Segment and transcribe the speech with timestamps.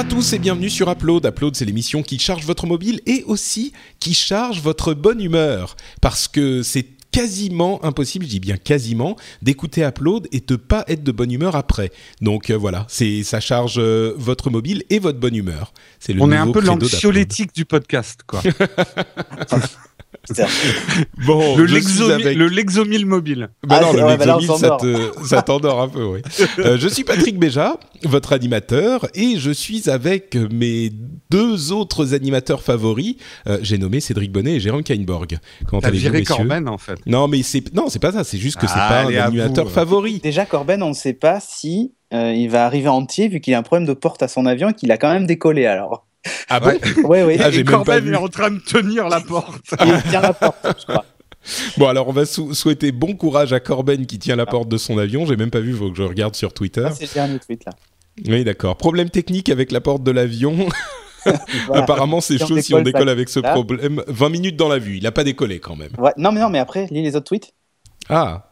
[0.00, 1.26] Bonjour à tous et bienvenue sur Upload.
[1.26, 5.76] Upload, c'est l'émission qui charge votre mobile et aussi qui charge votre bonne humeur.
[6.00, 11.02] Parce que c'est quasiment impossible, je dis bien quasiment, d'écouter Upload et de pas être
[11.02, 11.92] de bonne humeur après.
[12.22, 15.74] Donc euh, voilà, c'est ça charge euh, votre mobile et votre bonne humeur.
[15.98, 18.42] C'est le On est un peu l'anxiolytique du podcast, quoi.
[21.26, 21.64] bon, le,
[22.48, 23.50] Lexomil, mobile.
[23.66, 26.20] Bah ah, non, le Lexomil, ça t'endort un peu, oui.
[26.58, 30.90] Euh, je suis Patrick Béja, votre animateur, et je suis avec mes
[31.30, 33.16] deux autres animateurs favoris.
[33.46, 35.38] Euh, j'ai nommé Cédric Bonnet et Jérôme Kainborg.
[35.66, 36.98] Comment allez-vous, messieurs Corben, en fait.
[37.06, 38.24] Non, mais c'est non, c'est pas ça.
[38.24, 40.20] C'est juste que c'est pas un animateur favori.
[40.22, 43.58] Déjà, Corben, on ne sait pas si euh, il va arriver entier vu qu'il a
[43.58, 46.06] un problème de porte à son avion et qu'il a quand même décollé alors.
[46.48, 47.38] Ah bon Oui, oui.
[47.40, 49.74] Ah, Corben est en train de tenir la porte.
[49.84, 51.04] Il tient la porte, je crois.
[51.78, 54.98] Bon, alors on va souhaiter bon courage à Corben qui tient la porte de son
[54.98, 55.24] avion.
[55.24, 56.84] J'ai même pas vu, faut que je regarde sur Twitter.
[56.86, 57.72] Ah, c'est le dernier tweet là.
[58.28, 58.76] Oui, d'accord.
[58.76, 60.68] Problème technique avec la porte de l'avion.
[61.72, 64.02] Apparemment, c'est chaud si on décolle avec ce problème.
[64.06, 65.90] 20 minutes dans la vue, il a pas décollé quand même.
[65.98, 66.12] Ouais.
[66.16, 67.52] Non, mais non, mais après, lis les autres tweets.
[68.08, 68.49] Ah,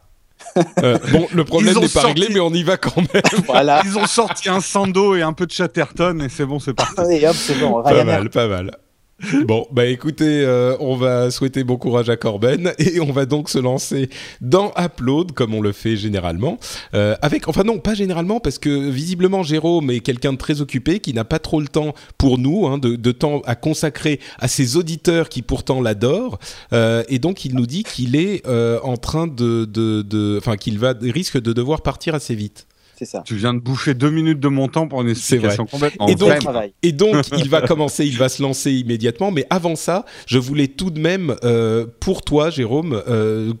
[0.83, 3.23] euh, bon, le problème n'est pas réglé, mais on y va quand même.
[3.45, 3.81] voilà.
[3.85, 6.95] Ils ont sorti un Sando et un peu de Chatterton et c'est bon, c'est parti.
[7.33, 7.81] c'est bon.
[7.83, 8.71] Pas mal, pas mal.
[9.45, 13.49] Bon, bah écoutez, euh, on va souhaiter bon courage à Corben et on va donc
[13.49, 14.09] se lancer
[14.41, 16.57] dans Upload comme on le fait généralement.
[16.93, 20.99] Euh, avec, enfin non, pas généralement parce que visiblement Jérôme est quelqu'un de très occupé
[20.99, 24.47] qui n'a pas trop le temps pour nous, hein, de, de, temps à consacrer à
[24.47, 26.39] ses auditeurs qui pourtant l'adorent.
[26.73, 30.93] Euh, et donc il nous dit qu'il est euh, en train de, enfin qu'il va
[31.01, 32.67] risque de devoir partir assez vite.
[33.25, 36.33] Tu viens de bouffer deux minutes de mon temps pour une explication complètement et donc,
[36.81, 39.31] et donc, il va commencer, il va se lancer immédiatement.
[39.31, 43.53] Mais avant ça, je voulais tout de même, euh, pour toi, Jérôme, euh,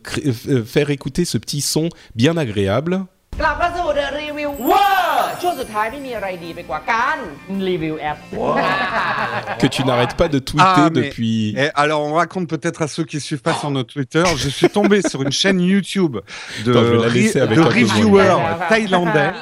[0.47, 3.05] euh, faire écouter ce petit son bien agréable.
[5.42, 7.18] ช่วงสุดท้ายไม่มีอะไรดีไปกว่าการ
[7.68, 8.18] รีวิวแอป
[9.62, 11.54] que tu n'arrêtes pas de tweeter ah, depuis.
[11.56, 14.24] Et alors, on raconte peut-être à ceux qui suivent pas sur notre Twitter.
[14.36, 16.18] Je suis tombé sur une chaîne YouTube
[16.64, 19.32] de, de reviewers thaïlandais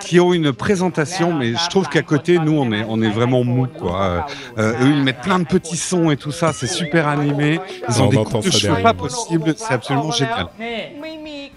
[0.00, 3.44] qui ont une présentation, mais je trouve qu'à côté, nous, on est, on est vraiment
[3.44, 4.26] mou, quoi.
[4.58, 6.52] Euh, eux, ils mettent plein de petits sons et tout ça.
[6.52, 7.60] C'est super animé.
[7.88, 9.54] Ils ont des coups de cheveux pas possibles.
[9.56, 10.48] C'est absolument génial.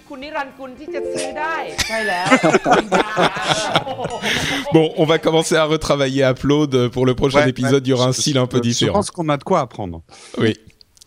[4.72, 7.86] bon, on va commencer à retravailler Upload pour le prochain épisode.
[7.86, 8.92] il y aura un style un peu différent.
[8.92, 10.02] Je pense qu'on a de quoi apprendre.
[10.38, 10.56] Oui.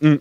[0.00, 0.14] Mm.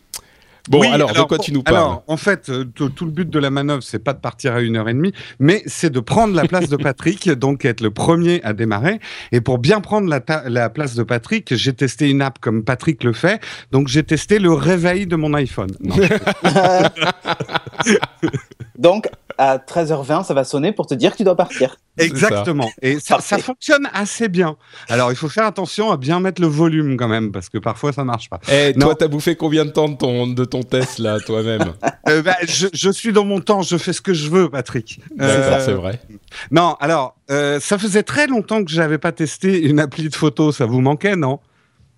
[0.70, 3.50] Bon, alors, de quoi tu nous parles En fait, euh, tout le but de la
[3.50, 6.46] manœuvre, c'est pas de partir à une heure et demie, mais c'est de prendre la
[6.46, 9.00] place de Patrick, donc être le premier à démarrer.
[9.32, 13.04] Et pour bien prendre la, la place de Patrick, j'ai testé une app comme Patrick
[13.04, 13.42] le fait.
[13.72, 15.72] Donc j'ai testé le réveil de mon iPhone.
[18.78, 21.78] donc à 13h20, ça va sonner pour te dire que tu dois partir.
[21.98, 22.70] Exactement.
[22.82, 24.58] Et ça, fonctionne assez bien.
[24.90, 27.92] Alors, il faut faire attention à bien mettre le volume quand même, parce que parfois,
[27.94, 28.40] ça marche pas.
[28.50, 31.74] Et eh, toi, t'as bouffé combien de temps de ton, de ton test, là, toi-même
[32.10, 35.00] euh, bah, je, suis dans mon temps, je fais ce que je veux, Patrick.
[35.20, 36.00] Euh, c'est vrai.
[36.50, 40.52] Non, alors, euh, ça faisait très longtemps que j'avais pas testé une appli de photo.
[40.52, 41.40] Ça vous manquait, non?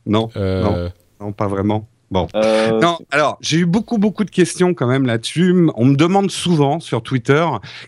[0.05, 1.87] Non, non, non, pas vraiment.
[2.13, 2.27] Bon.
[2.35, 5.67] Euh, non, alors, j'ai eu beaucoup, beaucoup de questions quand même là-dessus.
[5.73, 7.43] On me demande souvent sur Twitter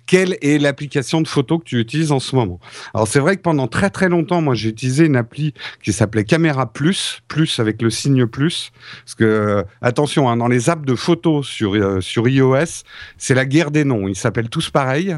[0.08, 2.60] quelle est l'application de photo que tu utilises en ce moment?
[2.96, 5.54] Alors, c'est vrai que pendant très, très longtemps, moi, j'ai utilisé une appli
[5.84, 8.72] qui s'appelait Caméra Plus, plus avec le signe plus.
[9.04, 12.82] Parce que, euh, attention, hein, dans les apps de photos sur, euh, sur iOS,
[13.20, 14.08] c'est la guerre des noms.
[14.08, 15.16] Ils s'appellent tous pareil.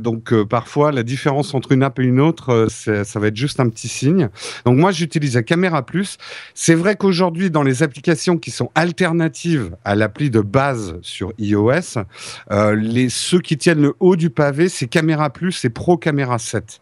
[0.00, 3.70] donc, parfois, la différence entre une app et une autre, ça va être juste un
[3.70, 4.28] petit signe.
[4.66, 6.18] Donc, moi, j'utilise la Caméra Plus.
[6.52, 11.98] C'est vrai qu'aujourd'hui, dans les applications qui sont alternatives à l'appli de base sur iOS.
[12.50, 16.38] Euh, les, ceux qui tiennent le haut du pavé, c'est Camera Plus et Pro Camera
[16.38, 16.80] 7.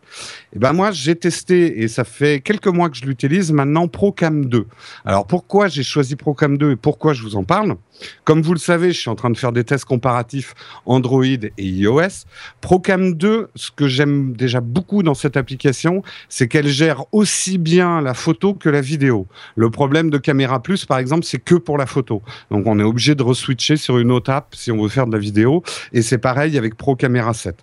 [0.54, 4.46] Et ben moi, j'ai testé et ça fait quelques mois que je l'utilise maintenant ProCam
[4.46, 4.66] 2.
[5.04, 7.76] Alors pourquoi j'ai choisi ProCam 2 et pourquoi je vous en parle?
[8.24, 10.54] Comme vous le savez, je suis en train de faire des tests comparatifs
[10.86, 12.26] Android et iOS.
[12.60, 18.00] ProCam 2, ce que j'aime déjà beaucoup dans cette application, c'est qu'elle gère aussi bien
[18.00, 19.26] la photo que la vidéo.
[19.56, 22.22] Le problème de Camera Plus, par exemple, c'est que pour la photo.
[22.50, 25.12] Donc on est obligé de reswitcher sur une autre app si on veut faire de
[25.12, 25.62] la vidéo.
[25.92, 27.56] Et c'est pareil avec Pro Camera 7.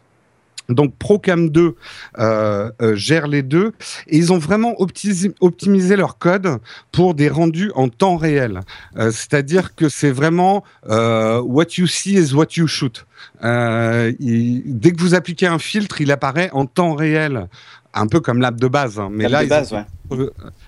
[0.69, 1.75] Donc Procam 2
[2.18, 3.74] euh, euh, gère les deux
[4.07, 6.60] et ils ont vraiment optimisé, leur code
[6.92, 8.62] pour des rendus en temps réel.
[8.98, 13.06] Euh, c'est-à-dire que c'est vraiment what you see is what you shoot.
[13.42, 17.48] dès que vous appliquez un filtre, il apparaît en temps réel
[17.94, 19.00] un peu comme l'app de base.
[19.00, 19.10] Hein.
[19.12, 19.86] Mais là, ils ont,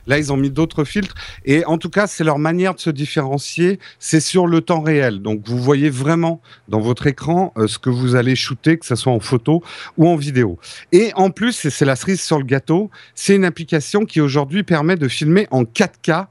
[0.07, 1.15] là, ils ont mis d'autres filtres.
[1.45, 3.79] Et en tout cas, c'est leur manière de se différencier.
[3.99, 5.21] C'est sur le temps réel.
[5.21, 8.95] Donc, vous voyez vraiment dans votre écran euh, ce que vous allez shooter, que ce
[8.95, 9.63] soit en photo
[9.97, 10.59] ou en vidéo.
[10.91, 14.95] Et en plus, c'est la cerise sur le gâteau, c'est une application qui aujourd'hui permet
[14.95, 16.27] de filmer en 4K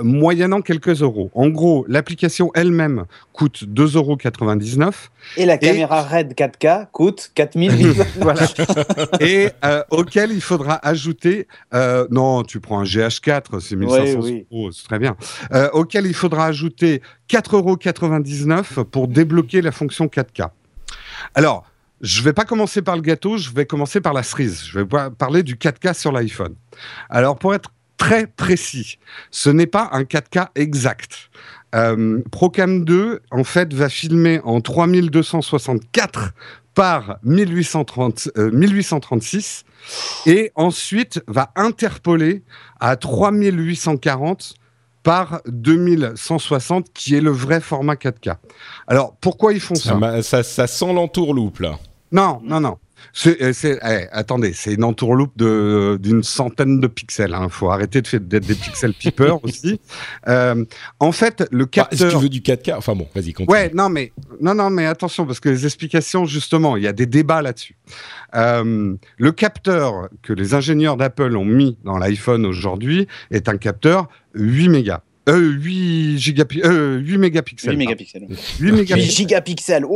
[0.00, 1.30] moyennant quelques euros.
[1.34, 4.92] En gros, l'application elle-même coûte 2,99 euros.
[5.36, 7.72] Et la caméra RED 4K coûte 4000
[8.16, 8.46] Voilà.
[9.20, 11.46] Et euh, auquel il faudra ajouter...
[11.72, 14.20] Euh, non, tu prends un GH4, c'est 1500
[14.50, 15.16] euros, c'est très bien.
[15.52, 20.48] Euh, auquel il faudra ajouter 4,99 euros pour débloquer la fonction 4K.
[21.34, 21.64] Alors,
[22.00, 24.64] je ne vais pas commencer par le gâteau, je vais commencer par la cerise.
[24.66, 24.86] Je vais
[25.16, 26.54] parler du 4K sur l'iPhone.
[27.08, 28.98] Alors, pour être très précis.
[29.30, 31.30] Ce n'est pas un 4K exact.
[31.74, 36.32] Euh, Procam 2, en fait, va filmer en 3264
[36.74, 39.64] par 1830, 1836
[40.26, 42.42] euh, et ensuite va interpoler
[42.80, 44.54] à 3840
[45.02, 48.36] par 2160, qui est le vrai format 4K.
[48.86, 51.78] Alors, pourquoi ils font ça Ça, ça sent l'entourloupe, là.
[52.10, 52.78] Non, non, non.
[53.12, 57.30] C'est, euh, eh, attendez, c'est une entourloupe d'une centaine de pixels.
[57.30, 57.48] Il hein.
[57.48, 59.80] faut arrêter de faire d'être des pixels peepers aussi.
[60.28, 60.64] Euh,
[61.00, 61.98] en fait, le capteur.
[61.98, 63.52] Bah, si tu veux du 4K, enfin bon, vas-y, continue.
[63.52, 66.92] Ouais, non mais non, non, mais attention parce que les explications, justement, il y a
[66.92, 67.76] des débats là-dessus.
[68.34, 74.08] Euh, le capteur que les ingénieurs d'Apple ont mis dans l'iPhone aujourd'hui est un capteur
[74.34, 75.02] 8 mégas.
[75.26, 77.72] 8, gigapi 8 mégapixels.
[77.72, 78.26] 8 mégapixels.
[78.60, 79.10] 8, mégapixels.
[79.10, 79.86] gigapixels.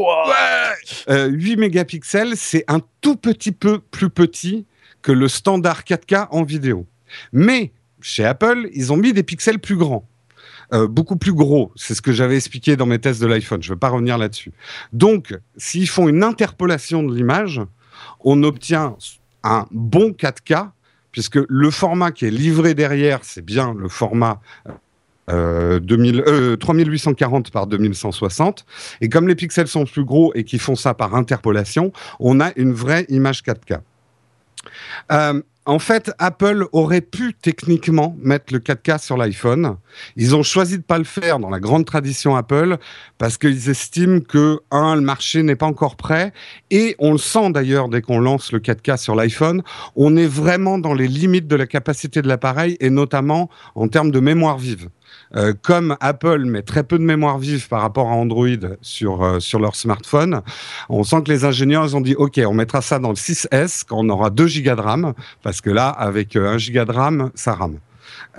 [1.09, 4.67] 8 mégapixels, c'est un tout petit peu plus petit
[5.03, 6.87] que le standard 4K en vidéo.
[7.33, 10.07] Mais chez Apple, ils ont mis des pixels plus grands.
[10.75, 11.73] Euh, beaucoup plus gros.
[11.77, 13.63] C'est ce que j'avais expliqué dans mes tests de l'iPhone.
[13.63, 14.53] Je ne vais pas revenir là-dessus.
[14.93, 17.61] Donc, s'ils font une interpolation de l'image,
[18.21, 18.97] on obtient
[19.45, 20.71] un bon 4K,
[21.11, 24.41] puisque le format qui est livré derrière, c'est bien le format
[25.29, 25.31] 3840
[27.47, 28.65] euh, euh, par 2160.
[29.01, 32.51] Et comme les pixels sont plus gros et qu'ils font ça par interpolation, on a
[32.57, 33.81] une vraie image 4K.
[35.13, 39.77] Euh, en fait, Apple aurait pu techniquement mettre le 4K sur l'iPhone.
[40.17, 42.79] Ils ont choisi de pas le faire dans la grande tradition Apple
[43.19, 46.33] parce qu'ils estiment que un, le marché n'est pas encore prêt
[46.71, 49.63] et on le sent d'ailleurs dès qu'on lance le 4K sur l'iPhone,
[49.95, 54.11] on est vraiment dans les limites de la capacité de l'appareil et notamment en termes
[54.11, 54.89] de mémoire vive.
[55.37, 58.46] Euh, comme Apple met très peu de mémoire vive par rapport à Android
[58.81, 60.40] sur, euh, sur leur smartphone,
[60.88, 63.99] on sent que les ingénieurs ont dit OK, on mettra ça dans le 6S quand
[63.99, 65.12] on aura 2 Go de RAM,
[65.43, 67.78] parce que là, avec 1 euh, Go de RAM, ça rame.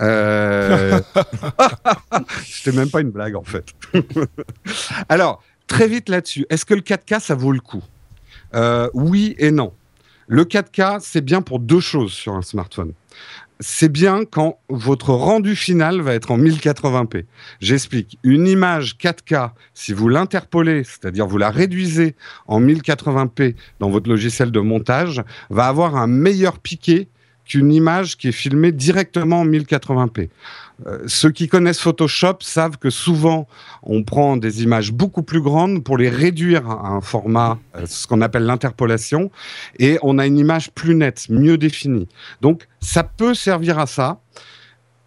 [2.44, 3.66] C'était même pas une blague en fait.
[5.08, 7.82] Alors, très vite là-dessus, est-ce que le 4K, ça vaut le coup?
[8.94, 9.72] Oui et non.
[10.26, 12.92] Le 4K, c'est bien pour deux choses sur un smartphone
[13.60, 17.24] c'est bien quand votre rendu final va être en 1080p.
[17.60, 18.18] J'explique.
[18.24, 22.16] Une image 4K, si vous l'interpolez, c'est-à-dire vous la réduisez
[22.46, 27.08] en 1080p dans votre logiciel de montage, va avoir un meilleur piqué
[27.44, 30.28] qu'une image qui est filmée directement en 1080p.
[30.86, 33.46] Euh, ceux qui connaissent Photoshop savent que souvent
[33.82, 38.06] on prend des images beaucoup plus grandes pour les réduire à un format, euh, ce
[38.06, 39.30] qu'on appelle l'interpolation,
[39.78, 42.08] et on a une image plus nette, mieux définie.
[42.40, 44.20] Donc ça peut servir à ça.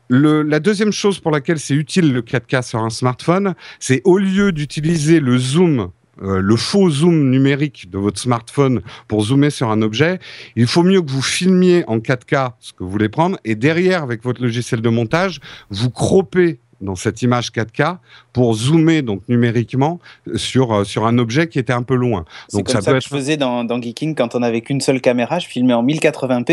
[0.10, 4.52] la deuxième chose pour laquelle c'est utile le 4K sur un smartphone, c'est au lieu
[4.52, 9.82] d'utiliser le zoom euh, le faux zoom numérique de votre smartphone pour zoomer sur un
[9.82, 10.20] objet,
[10.56, 14.04] il faut mieux que vous filmiez en 4K ce que vous voulez prendre et derrière,
[14.04, 15.40] avec votre logiciel de montage,
[15.70, 17.98] vous croppez dans cette image 4K
[18.32, 20.00] pour zoomer donc numériquement
[20.36, 22.26] sur, euh, sur un objet qui était un peu loin.
[22.50, 25.40] C'est comme ça, que je faisais dans, dans, Geeking quand on avait qu'une seule caméra,
[25.40, 26.52] je filmais en 1080p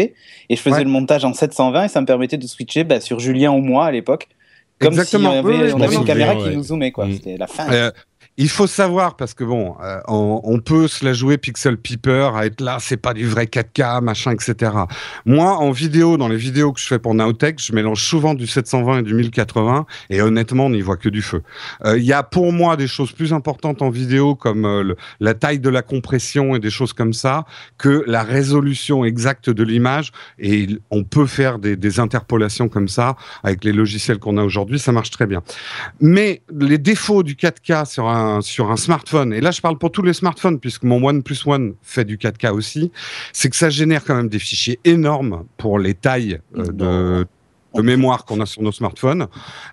[0.49, 3.19] et je faisais le montage en 720 et ça me permettait de switcher bah, sur
[3.19, 4.29] Julien ou moi à l'époque.
[4.79, 5.33] Comme Exactement.
[5.33, 7.07] si on avait, on avait une caméra qui nous zoomait, quoi.
[7.07, 7.12] Mm.
[7.12, 7.71] C'était la fin.
[7.71, 7.90] Euh,
[8.37, 12.47] il faut savoir parce que bon, euh, on, peut se la jouer pixel peeper à
[12.47, 14.73] être là, c'est pas du vrai 4K, machin, etc.
[15.27, 18.47] Moi, en vidéo, dans les vidéos que je fais pour Nowtech, je mélange souvent du
[18.47, 21.43] 720 et du 1080 et honnêtement, on n'y voit que du feu.
[21.85, 25.35] Euh, il y a pour moi des choses plus importantes en vidéo comme euh, la
[25.35, 27.45] taille de la compression et des choses comme ça
[27.77, 33.17] que la résolution exacte de l'image et on peut faire des, des interpolations comme ça
[33.43, 35.43] avec les logiciels qu'on a aujourd'hui, ça marche très bien.
[36.01, 39.79] Mais les défauts du 4K sur un un, sur un smartphone, et là je parle
[39.79, 42.91] pour tous les smartphones, puisque mon OnePlus One fait du 4K aussi,
[43.33, 47.27] c'est que ça génère quand même des fichiers énormes pour les tailles euh, de
[47.75, 49.27] de mémoire qu'on a sur nos smartphones.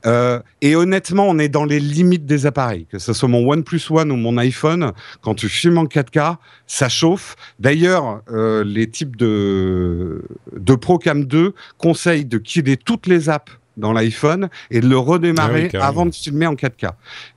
[0.06, 2.86] Euh, et honnêtement, on est dans les limites des appareils.
[2.86, 6.38] Que ce soit mon OnePlus One ou mon iPhone, quand tu filmes en 4K,
[6.68, 7.36] ça chauffe.
[7.60, 10.24] D'ailleurs, euh, les types de,
[10.56, 15.70] de Procam 2 conseillent de killer toutes les apps dans l'iPhone et de le redémarrer
[15.74, 16.92] ah avant de filmer en 4K.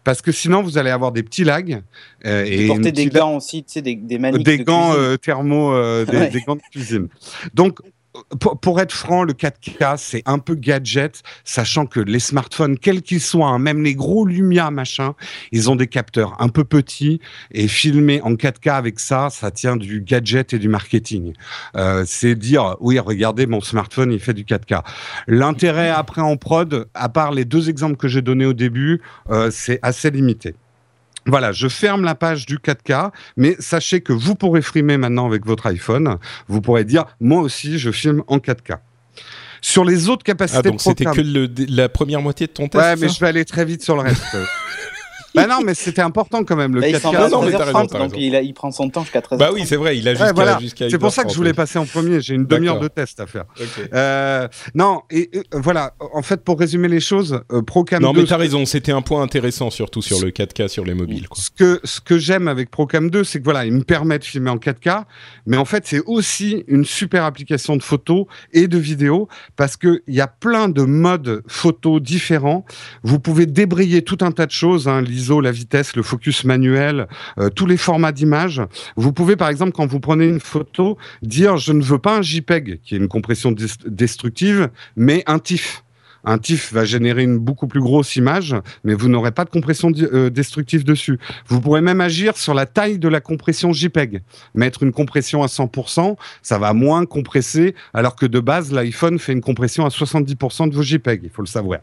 [0.05, 1.83] Parce que sinon, vous allez avoir des petits lags.
[2.27, 6.05] Euh, et porter des gants aussi, tu sais, des, des Des gants euh, thermo, euh,
[6.11, 7.09] des, des, gants de cuisine.
[7.55, 7.79] Donc,
[8.61, 13.21] pour, être franc, le 4K, c'est un peu gadget, sachant que les smartphones, quels qu'ils
[13.21, 15.15] soient, hein, même les gros Lumia, machin,
[15.53, 19.77] ils ont des capteurs un peu petits et filmer en 4K avec ça, ça tient
[19.77, 21.33] du gadget et du marketing.
[21.77, 24.83] Euh, c'est dire, oui, regardez, mon smartphone, il fait du 4K.
[25.27, 29.01] L'intérêt après en prod, à part les deux exemples que j'ai donnés au début,
[29.31, 30.55] euh, c'est assez limité.
[31.27, 35.45] Voilà, je ferme la page du 4K, mais sachez que vous pourrez filmer maintenant avec
[35.45, 36.17] votre iPhone.
[36.49, 38.79] Vous pourrez dire, moi aussi, je filme en 4K.
[39.61, 41.21] Sur les autres capacités ah, donc c'était que
[41.71, 44.03] la première moitié de ton test Ouais, mais je vais aller très vite sur le
[44.03, 44.25] reste.
[45.35, 46.75] bah non, mais c'était important quand même.
[46.75, 47.31] Le 4K.
[47.31, 49.97] Non, mais raison, donc il, il, prend son temps jusqu'à 13 Bah oui, c'est vrai,
[49.97, 50.33] il a jusqu'à.
[50.33, 50.59] voilà.
[50.77, 52.21] c'est pour ça que je voulais passer en premier.
[52.21, 53.45] J'ai une demi-heure de test à faire.
[53.95, 55.95] Euh, non, et, voilà.
[56.13, 58.17] En fait, pour résumer les choses, euh, Procam non, 2.
[58.17, 58.65] Non, mais t'as raison.
[58.67, 61.29] C'était un point intéressant, surtout sur le 4K sur les mobiles.
[61.29, 61.41] Quoi.
[61.41, 64.25] Ce que ce que j'aime avec Procam 2, c'est que voilà, il me permet de
[64.25, 65.05] filmer en 4K,
[65.47, 70.03] mais en fait, c'est aussi une super application de photo et de vidéo parce que
[70.07, 72.65] il y a plein de modes photo différents.
[73.03, 74.89] Vous pouvez débrayer tout un tas de choses.
[74.89, 75.03] Hein,
[75.41, 77.07] la vitesse, le focus manuel,
[77.39, 78.63] euh, tous les formats d'image.
[78.97, 82.23] Vous pouvez, par exemple, quand vous prenez une photo, dire je ne veux pas un
[82.23, 83.55] JPEG, qui est une compression
[83.87, 85.85] destructive, mais un TIFF.
[86.25, 89.91] Un TIFF va générer une beaucoup plus grosse image, mais vous n'aurez pas de compression
[89.97, 91.19] euh, destructive dessus.
[91.47, 94.23] Vous pourrez même agir sur la taille de la compression JPEG.
[94.55, 99.33] Mettre une compression à 100%, ça va moins compresser, alors que de base, l'iPhone fait
[99.33, 101.81] une compression à 70% de vos JPEG, il faut le savoir.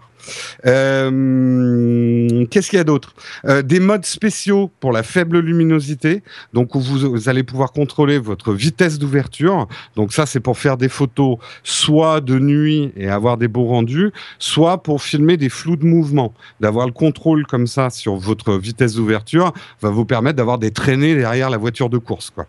[0.66, 3.14] Euh, qu'est-ce qu'il y a d'autre?
[3.46, 8.54] Euh, Des modes spéciaux pour la faible luminosité, donc où vous, allez pouvoir contrôler votre
[8.54, 9.68] vitesse d'ouverture.
[9.96, 14.12] Donc ça, c'est pour faire des photos soit de nuit et avoir des beaux rendus,
[14.40, 16.34] soit pour filmer des flous de mouvement.
[16.60, 21.16] D'avoir le contrôle comme ça sur votre vitesse d'ouverture va vous permettre d'avoir des traînées
[21.16, 22.48] derrière la voiture de course, quoi.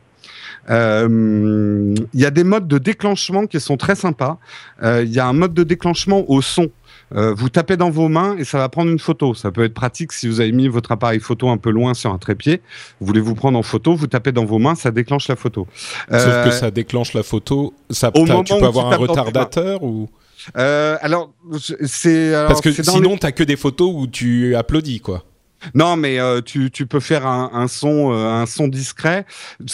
[0.70, 4.38] Euh, il y a des modes de déclenchement qui sont très sympas.
[4.82, 6.68] Il y a un mode de déclenchement au son.
[7.14, 9.35] Euh, vous tapez dans vos mains et ça va prendre une photo.
[9.35, 12.12] Ça peut être pratique si vous avez mis votre appareil photo un peu loin sur
[12.12, 12.61] un trépied.
[13.00, 15.66] Vous voulez vous prendre en photo, vous tapez dans vos mains, ça déclenche la photo.
[16.11, 17.75] Sauf que euh, ça déclenche la photo.
[17.90, 20.08] Ça, tu peux avoir un retardateur ou
[20.57, 21.33] euh, Alors,
[21.85, 25.25] c'est parce que sinon tu t'as que des photos où tu applaudis quoi.
[25.75, 29.26] Non, mais tu, peux faire un, son, un son discret.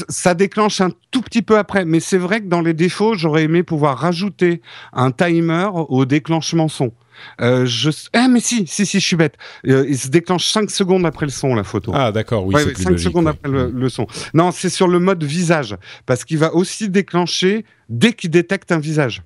[0.09, 3.43] Ça déclenche un tout petit peu après, mais c'est vrai que dans les défauts, j'aurais
[3.43, 4.63] aimé pouvoir rajouter
[4.95, 6.93] un timer au déclenchement son.
[7.41, 7.91] Euh, je...
[8.13, 9.37] Ah, mais si, si, si, je suis bête.
[9.67, 11.93] Euh, il se déclenche 5 secondes après le son, la photo.
[11.95, 12.55] Ah, d'accord, oui.
[12.55, 14.07] Ouais, 5 secondes après le, le, son.
[14.33, 15.77] Non, c'est sur le mode visage.
[16.07, 19.23] Parce qu'il va aussi déclencher dès qu'il détecte un visage.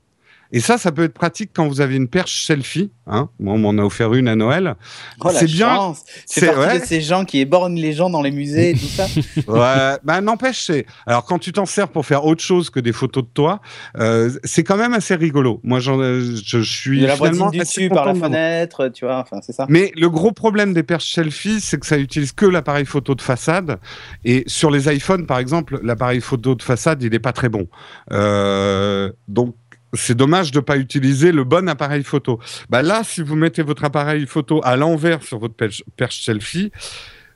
[0.52, 2.90] Et ça, ça peut être pratique quand vous avez une perche selfie.
[3.06, 4.76] Hein Moi, on m'en a offert une à Noël.
[5.20, 5.94] Oh, c'est bien.
[6.26, 9.06] C'est partie de ces gens qui éborgnent les gens dans les musées et tout ça.
[9.46, 10.70] ouais, bah n'empêche.
[11.06, 13.60] Alors, quand tu t'en sers pour faire autre chose que des photos de toi,
[13.98, 15.60] euh, c'est quand même assez rigolo.
[15.64, 17.00] Moi, j'en, je, je suis.
[17.00, 19.18] De la finalement dessus par la fenêtre, tu vois.
[19.18, 19.66] Enfin, c'est ça.
[19.68, 23.22] Mais le gros problème des perches selfie, c'est que ça utilise que l'appareil photo de
[23.22, 23.78] façade.
[24.24, 27.68] Et sur les iPhones, par exemple, l'appareil photo de façade, il n'est pas très bon.
[28.12, 29.54] Euh, donc
[29.94, 32.38] c'est dommage de ne pas utiliser le bon appareil photo.
[32.68, 36.70] Bah là, si vous mettez votre appareil photo à l'envers sur votre perche, selfie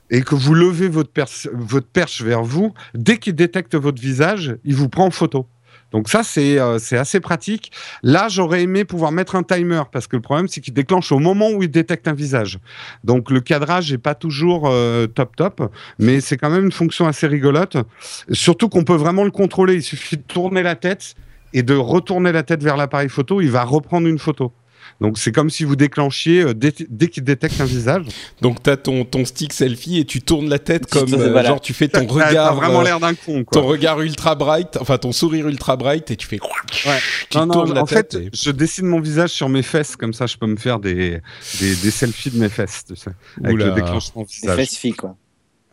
[0.09, 4.89] et que vous levez votre perche, vers vous, dès qu'il détecte votre visage, il vous
[4.89, 5.47] prend en photo.
[5.91, 7.71] Donc ça, euh, c'est assez pratique.
[8.01, 11.19] Là, j'aurais aimé pouvoir mettre un timer parce que le problème, c'est qu'il déclenche au
[11.19, 12.59] moment où il détecte un visage.
[13.03, 17.07] Donc le cadrage n'est pas toujours euh, top top, mais c'est quand même une fonction
[17.07, 17.77] assez rigolote.
[18.31, 19.75] Surtout qu'on peut vraiment le contrôler.
[19.75, 21.15] Il suffit de tourner la tête
[21.53, 24.51] et de retourner la tête vers l'appareil photo, il va reprendre une photo.
[25.01, 28.05] Donc c'est comme si vous déclenchiez euh, dès, qu'il détecte un visage.
[28.41, 31.61] Donc tu as ton, ton stick selfie et tu tournes la tête comme euh, genre
[31.61, 35.11] tu fais ton regard vraiment euh, l'air d'un con Ton regard ultra bright, enfin ton
[35.11, 36.99] sourire ultra bright et tu fais ouais.
[37.29, 40.37] tu tournes la en fait, je dessine mon visage sur mes fesses comme ça je
[40.37, 41.21] peux me faire des
[41.59, 43.11] des, des selfies de mes fesses tu sais,
[43.43, 44.55] avec le déclenchement visage.
[44.55, 45.15] Des fesses filles quoi.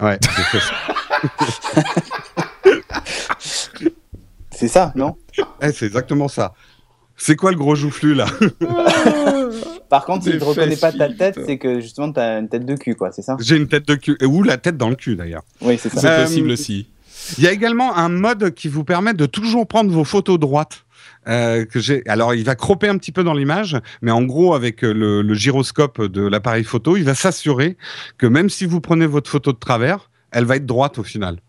[0.01, 0.71] Ouais, des fesses.
[4.61, 5.17] C'est ça, non?
[5.63, 6.55] Eh, C'est exactement ça.
[7.17, 8.27] C'est quoi le gros joufflu là
[9.91, 12.49] Par contre, si tu ne reconnais pas ta tête, c'est que justement, tu as une
[12.49, 13.37] tête de cul, quoi, c'est ça?
[13.41, 14.17] J'ai une tête de cul.
[14.25, 15.43] Ou la tête dans le cul, d'ailleurs.
[15.61, 16.01] Oui, c'est ça.
[16.01, 16.89] C'est possible aussi.
[17.37, 20.85] Il y a également un mode qui vous permet de toujours prendre vos photos droites.
[21.29, 22.03] Euh, que j'ai.
[22.09, 25.35] Alors, il va cropper un petit peu dans l'image, mais en gros, avec le, le
[25.35, 27.77] gyroscope de l'appareil photo, il va s'assurer
[28.17, 31.41] que même si vous prenez votre photo de travers, elle va être droite au final.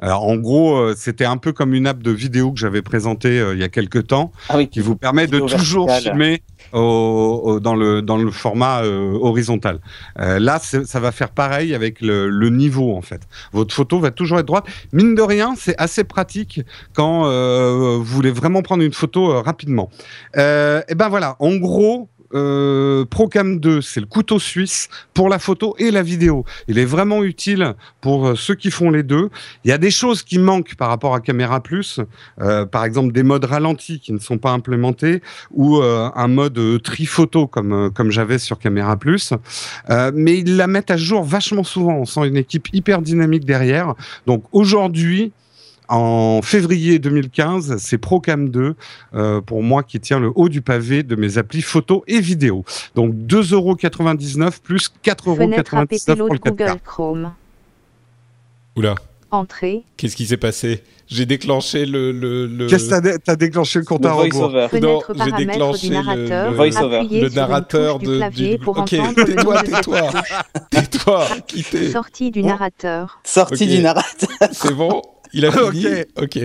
[0.00, 3.40] Alors, en gros, euh, c'était un peu comme une app de vidéo que j'avais présentée
[3.40, 7.74] euh, il y a quelques temps, ah qui vous permet de toujours filmer au, dans,
[7.74, 9.80] le, dans le format euh, horizontal.
[10.16, 13.22] là, ça va faire pareil avec le, le, niveau, en fait.
[13.52, 14.66] Votre photo va toujours être droite.
[14.92, 16.60] Mine de rien, c'est assez pratique
[16.92, 19.90] quand vous voulez vraiment prendre une photo rapidement.
[20.36, 25.74] et ben voilà, en gros, euh, Procam 2, c'est le couteau suisse pour la photo
[25.78, 26.44] et la vidéo.
[26.68, 29.30] Il est vraiment utile pour euh, ceux qui font les deux.
[29.64, 32.00] Il y a des choses qui manquent par rapport à Caméra Plus,
[32.40, 37.46] euh, par exemple des modes ralentis qui ne sont pas implémentés ou un mode tri-photo
[37.46, 39.32] comme, comme j'avais sur Caméra Plus.
[40.14, 41.94] mais ils la mettent à jour vachement souvent.
[41.94, 43.94] On sent une équipe hyper dynamique derrière.
[44.26, 45.32] Donc aujourd'hui,
[45.88, 48.74] en février 2015, c'est Procam 2
[49.14, 52.64] euh, pour moi qui tient le haut du pavé de mes applis photo et vidéo.
[52.94, 57.32] Donc 2,99€ plus 4,99€ pour le Google Chrome.
[58.76, 58.94] Oula.
[59.30, 59.84] Entrée.
[59.96, 60.82] Qu'est-ce qui s'est passé?
[61.06, 62.12] J'ai déclenché le.
[62.12, 64.50] le, Qu'est-ce que t'as, déclenché le compte à rebours?
[64.80, 68.28] Non, j'ai déclenché le, le, le narrateur de.
[68.30, 68.58] Du...
[68.58, 70.10] Pour ok, tais-toi, tais-toi.
[70.70, 71.90] tais-toi, quittez.
[71.90, 73.20] Sortie du narrateur.
[73.24, 74.28] Sortie du narrateur.
[74.52, 75.02] C'est bon?
[75.32, 76.38] il a fini Ok.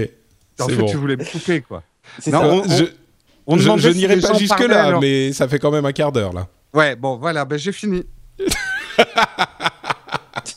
[0.59, 1.83] En fait, tu voulais me couper, quoi.
[2.27, 2.85] Non, je,
[3.47, 6.47] on je, n'irai pas jusque-là, mais ça fait quand même un quart d'heure, là.
[6.73, 8.03] Ouais, bon, voilà, ben, j'ai fini.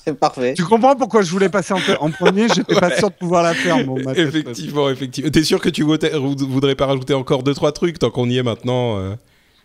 [0.05, 0.55] C'est parfait.
[0.55, 2.49] Tu comprends pourquoi je voulais passer en, en premier?
[2.55, 3.85] J'étais pas sûr de pouvoir la faire.
[3.85, 5.31] Bon, effectivement, effectivement.
[5.31, 8.43] T'es sûr que tu voudrais pas rajouter encore deux trois trucs tant qu'on y est
[8.43, 9.15] maintenant euh?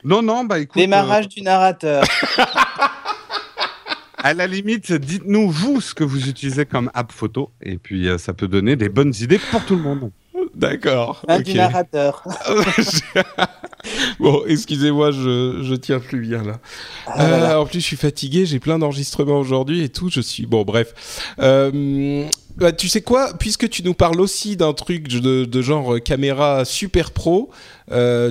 [0.03, 0.77] Non, non, bah écoute.
[0.77, 2.03] Démarrage euh, du narrateur.
[4.23, 8.17] à la limite, dites-nous vous ce que vous utilisez comme app photo, et puis euh,
[8.17, 10.11] ça peut donner des bonnes idées pour tout le monde.
[10.55, 11.23] D'accord.
[11.27, 12.23] Un du narrateur.
[14.19, 16.59] bon, excusez-moi, je, je tiens plus bien là.
[17.07, 20.09] Ah, euh, en plus, je suis fatigué, j'ai plein d'enregistrements aujourd'hui et tout.
[20.09, 21.33] Je suis bon, bref.
[21.39, 22.25] Euh,
[22.57, 26.65] bah, tu sais quoi Puisque tu nous parles aussi d'un truc de, de, genre caméra
[26.65, 27.49] super pro,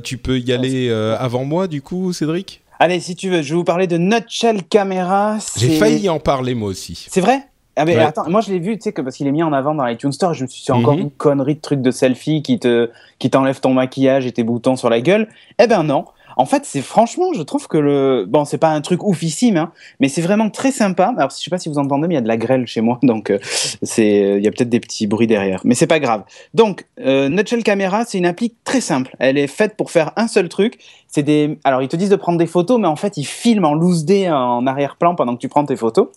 [0.04, 2.60] tu peux y aller avant moi, du coup, Cédric?
[2.82, 5.36] Allez, si tu veux, je vais vous parler de Nutshell Camera.
[5.58, 7.06] J'ai failli en parler moi aussi.
[7.10, 7.42] C'est vrai?
[7.76, 9.52] Ah mais attends, moi je l'ai vu, tu sais que parce qu'il est mis en
[9.52, 11.00] avant dans iTunes Store, je me suis dit encore mhm.
[11.00, 14.76] une connerie de truc de selfie qui te qui t'enlève ton maquillage et tes boutons
[14.76, 15.28] sur la gueule.
[15.58, 16.06] Eh ben non.
[16.40, 19.72] En fait, c'est franchement, je trouve que le bon, c'est pas un truc oufissime, hein,
[20.00, 21.12] mais c'est vraiment très sympa.
[21.14, 22.80] Alors, je sais pas si vous entendez, mais il y a de la grêle chez
[22.80, 23.38] moi, donc euh,
[23.82, 26.22] c'est, il y a peut-être des petits bruits derrière, mais c'est pas grave.
[26.54, 29.14] Donc, euh, Nutshell Camera, c'est une appli très simple.
[29.18, 30.78] Elle est faite pour faire un seul truc.
[31.08, 33.66] C'est des, alors ils te disent de prendre des photos, mais en fait, ils filment
[33.66, 36.08] en loose day en arrière-plan pendant que tu prends tes photos,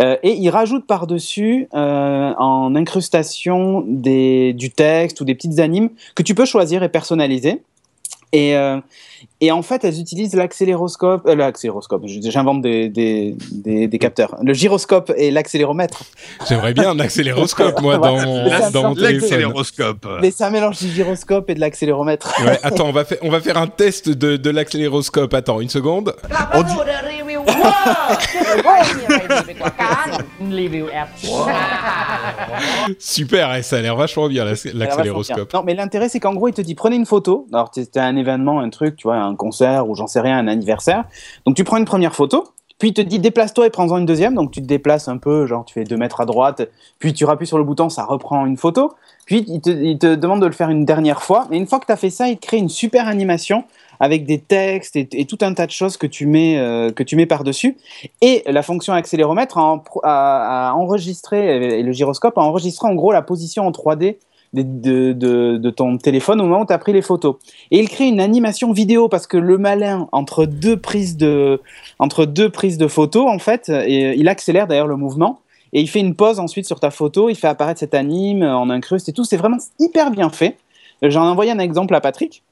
[0.00, 5.88] euh, et ils rajoutent par-dessus euh, en incrustation des, du texte ou des petites animes
[6.14, 7.62] que tu peux choisir et personnaliser.
[8.32, 8.80] Et, euh,
[9.40, 13.36] et en fait, elles utilisent l'accéléroscope, euh, l'accéléroscope, j'invente des, des,
[13.86, 16.04] des, capteurs, le gyroscope et l'accéléromètre.
[16.48, 20.06] J'aimerais bien un accéléroscope, moi, dans mon, dans mon L'accéléroscope.
[20.20, 22.34] Mais c'est un mélange du gyroscope et de l'accéléromètre.
[22.44, 25.32] Ouais, attends, on va, faire, on va faire un test de, de l'accéléroscope.
[25.34, 26.14] Attends, une seconde.
[26.54, 26.72] On dit...
[32.98, 35.52] Super, ça a l'air vachement bien l'accéléroscope.
[35.52, 37.46] Non, mais l'intérêt c'est qu'en gros il te dit prenez une photo.
[37.52, 40.48] Alors c'était un événement, un truc, tu vois, un concert ou j'en sais rien, un
[40.48, 41.04] anniversaire.
[41.44, 42.44] Donc tu prends une première photo.
[42.78, 44.34] Puis il te dit déplace-toi et prends-en une deuxième.
[44.34, 46.68] Donc tu te déplaces un peu, genre tu fais deux mètres à droite.
[46.98, 48.92] Puis tu appuies sur le bouton, ça reprend une photo.
[49.24, 51.46] Puis il te, il te demande de le faire une dernière fois.
[51.50, 53.64] Et une fois que tu as fait ça, il te crée une super animation
[54.00, 57.76] avec des textes et, tout un tas de choses que tu mets, euh, mets par-dessus.
[58.20, 63.66] Et la fonction accéléromètre a, enregistré, et le gyroscope a enregistré en gros la position
[63.66, 64.16] en 3D
[64.52, 67.36] de, ton téléphone au moment où tu as pris les photos.
[67.70, 71.60] Et il crée une animation vidéo parce que le malin, entre deux prises de,
[71.98, 75.40] entre deux prises de photos, en fait, et il accélère d'ailleurs le mouvement.
[75.72, 78.70] Et il fait une pause ensuite sur ta photo, il fait apparaître cette anime en
[78.70, 79.24] incruste et tout.
[79.24, 80.56] C'est vraiment hyper bien fait.
[81.02, 82.42] J'en ai envoyé un exemple à Patrick.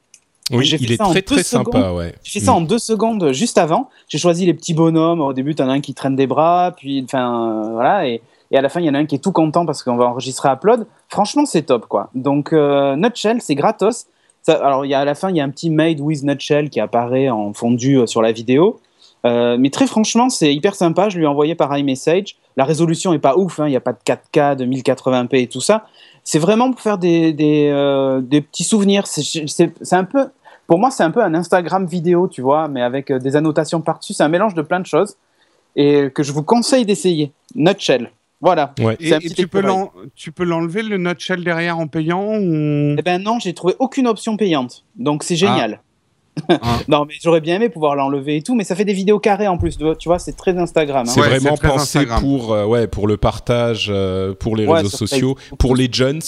[0.51, 2.13] Oui, il est très très sympa, ouais.
[2.23, 3.89] J'ai fait ça en deux secondes juste avant.
[4.07, 5.21] J'ai choisi les petits bonhommes.
[5.21, 8.57] Au début, t'en as un qui traîne des bras, puis enfin euh, voilà, et, et,
[8.57, 10.05] à la fin, il y en a un qui est tout content parce qu'on va
[10.05, 10.85] enregistrer Upload.
[11.09, 12.09] Franchement, c'est top, quoi.
[12.13, 14.05] Donc euh, Nutshell, c'est gratos.
[14.43, 16.69] Ça, alors, y a, à la fin, il y a un petit Made with Nutshell
[16.69, 18.79] qui apparaît en fondu euh, sur la vidéo.
[19.25, 21.09] Euh, mais très franchement, c'est hyper sympa.
[21.09, 22.35] Je lui ai envoyé par iMessage.
[22.55, 23.65] La résolution est pas ouf, hein.
[23.67, 25.87] il n'y a pas de 4K, de 1080p et tout ça.
[26.25, 29.07] C'est vraiment pour faire des, des, des petits souvenirs.
[29.07, 30.27] C'est un peu
[30.67, 34.13] Pour moi, c'est un peu un Instagram vidéo, tu vois, mais avec des annotations par-dessus.
[34.13, 35.15] C'est un mélange de plein de choses
[35.75, 37.31] et que je vous conseille d'essayer.
[37.53, 38.11] Nutshell.
[38.41, 38.73] Voilà.
[38.99, 39.63] Et, tu, peux
[40.15, 42.95] tu, peux l'enlever le nutshell derrière en payant ou...
[42.97, 44.83] Eh ben non, j'ai trouvé aucune option payante.
[44.95, 45.79] Donc c'est génial.
[45.79, 45.81] Ah.
[46.87, 49.47] non, mais j'aurais bien aimé pouvoir l'enlever et tout, mais ça fait des vidéos carrées
[49.47, 49.77] en plus.
[49.77, 51.05] Tu vois, c'est très Instagram.
[51.07, 51.11] Hein.
[51.11, 55.75] C'est vraiment pensé pour, euh, ouais, pour le partage, euh, pour les réseaux sociaux, pour
[55.75, 56.21] les jeunes.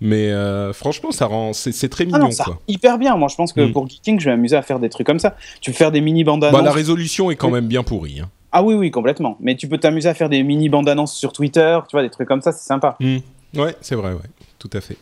[0.00, 2.30] Mais euh, franchement, ça rend, c'est très ah mignon.
[2.30, 3.16] ça hyper bien.
[3.16, 3.72] Moi, je pense que mm.
[3.72, 5.36] pour Geeking, je vais m'amuser à faire des trucs comme ça.
[5.60, 8.20] Tu peux faire des mini bandes bah, La résolution est quand même bien pourrie.
[8.20, 8.28] Hein.
[8.52, 9.36] Ah oui, oui, complètement.
[9.40, 12.10] Mais tu peux t'amuser à faire des mini bandes annonces sur Twitter, tu vois, des
[12.10, 12.96] trucs comme ça, c'est sympa.
[13.00, 13.18] Hmm.
[13.54, 14.96] Ouais, c'est vrai, ouais, tout à fait.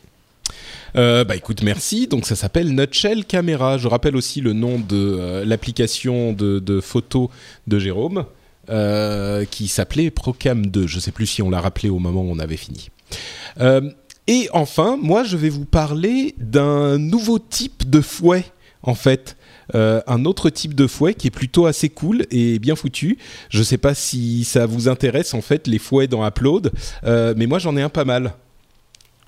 [0.97, 2.07] Euh, bah écoute, merci.
[2.07, 3.77] Donc ça s'appelle Nutshell Camera.
[3.79, 7.29] Je rappelle aussi le nom de euh, l'application de, photos
[7.67, 8.25] de Jérôme
[8.71, 10.87] euh, qui s'appelait Procam 2.
[10.87, 12.89] Je ne sais plus si on l'a rappelé au moment où on avait fini.
[14.29, 18.45] et enfin, moi je vais vous parler d'un nouveau type de fouet
[18.83, 19.37] en fait.
[19.75, 23.19] Un autre type de fouet qui est plutôt assez cool et bien foutu.
[23.51, 26.73] Je sais pas si ça vous intéresse en fait les fouets dans Upload,
[27.05, 28.35] mais moi j'en ai un pas mal.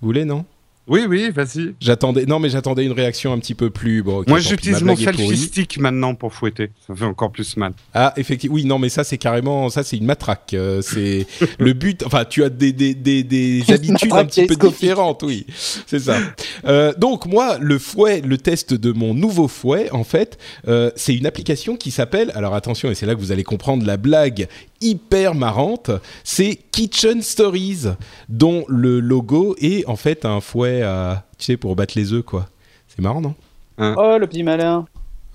[0.00, 0.44] Vous voulez non?
[0.88, 1.74] Oui, oui, vas-y.
[1.80, 4.02] J'attendais, non, mais j'attendais une réaction un petit peu plus.
[4.02, 6.70] Bon, Moi, j'utilise mon selfie stick maintenant pour fouetter.
[6.86, 7.72] Ça fait encore plus mal.
[7.94, 8.54] Ah, effectivement.
[8.54, 10.54] Oui, non, mais ça, c'est carrément, ça, c'est une matraque.
[10.54, 11.26] Euh, c'est
[11.58, 12.02] le but.
[12.06, 15.46] Enfin, tu as des, des, des, des habitudes un petit peu différentes, oui.
[15.86, 16.16] C'est ça.
[16.64, 21.14] Euh, donc, moi, le fouet, le test de mon nouveau fouet, en fait, euh, c'est
[21.14, 22.32] une application qui s'appelle.
[22.34, 24.48] Alors, attention, et c'est là que vous allez comprendre la blague
[24.80, 25.90] hyper marrante,
[26.24, 27.86] c'est Kitchen Stories,
[28.28, 32.24] dont le logo est en fait un fouet à, tu sais, pour battre les œufs,
[32.24, 32.48] quoi.
[32.88, 33.34] C'est marrant, non?
[33.78, 33.94] Hein?
[33.96, 34.86] Oh, le petit malin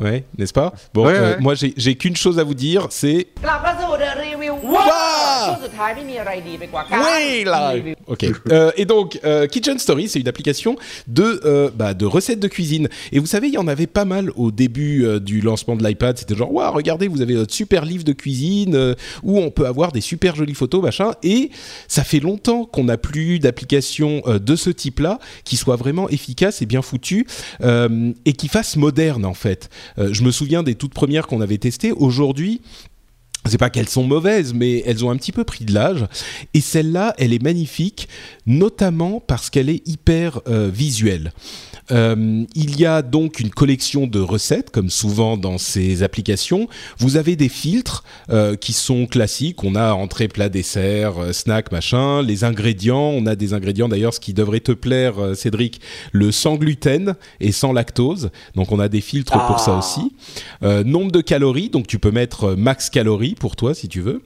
[0.02, 0.74] Ouais, n'est-ce pas?
[0.94, 3.28] Bon, euh, moi j'ai qu'une chose à vous dire, c'est...
[6.92, 7.76] Oui là
[8.08, 8.26] Ok.
[8.52, 10.76] Euh, et donc, euh, Kitchen Story, c'est une application
[11.08, 12.90] de, euh, bah, de recettes de cuisine.
[13.12, 16.18] Et vous savez, il y en avait pas mal au début du lancement de l'iPad.
[16.18, 19.92] C'était genre, waouh, regardez, vous avez votre super livre de cuisine où on peut avoir
[19.92, 21.12] des super jolies photos, machin.
[21.24, 21.52] Et
[21.88, 26.66] ça fait longtemps qu'on n'a plus d'application de ce type-là qui soit vraiment efficace et
[26.66, 27.28] bien foutue
[27.62, 29.70] et qui fasse moderne en fait.
[29.98, 31.92] Je me souviens des toutes premières qu'on avait testées.
[31.92, 32.62] Aujourd'hui,
[33.46, 36.06] c'est pas qu'elles sont mauvaises, mais elles ont un petit peu pris de l'âge.
[36.54, 38.08] Et celle-là, elle est magnifique,
[38.46, 41.34] notamment parce qu'elle est hyper euh, visuelle.
[41.92, 46.70] Euh, il y a donc une collection de recettes, comme souvent dans ces applications.
[46.98, 49.64] Vous avez des filtres euh, qui sont classiques.
[49.66, 52.22] On a entrée, plat, dessert, snack, machin.
[52.22, 55.82] Les ingrédients, on a des ingrédients d'ailleurs, ce qui devrait te plaire, Cédric,
[56.14, 58.32] le sans gluten et sans lactose.
[58.56, 59.80] Donc on a des filtres pour ça ah.
[59.80, 60.86] aussi.
[60.86, 64.22] nombre de calories, donc tu peux mettre max calories pour toi si tu veux.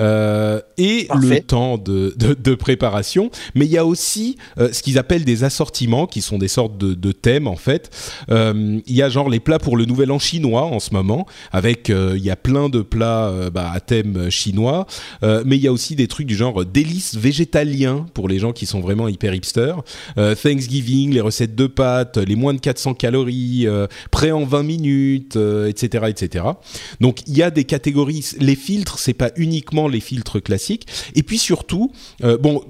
[0.00, 3.30] et le temps de, de, de, préparation.
[3.54, 6.94] Mais il y a aussi ce qu'ils appellent des assortiments, qui sont des sortes de
[6.94, 7.90] de thèmes en fait.
[8.30, 11.26] Euh, il y a genre les plats pour le nouvel an chinois en ce moment,
[11.50, 14.86] avec euh, il y a plein de plats euh, bah, à thème chinois,
[15.22, 18.66] mais il y a aussi des trucs du genre délices végétaliens pour les gens qui
[18.66, 19.74] sont vraiment hyper hipster,
[20.16, 23.66] Thanksgiving, les recettes de pâtes, les moins de 400 calories,
[24.10, 26.44] prêt en 20 minutes, etc., etc.
[27.00, 28.24] Donc il y a des catégories.
[28.38, 30.86] Les filtres, c'est pas uniquement les filtres classiques.
[31.14, 31.92] Et puis surtout,
[32.40, 32.62] bon,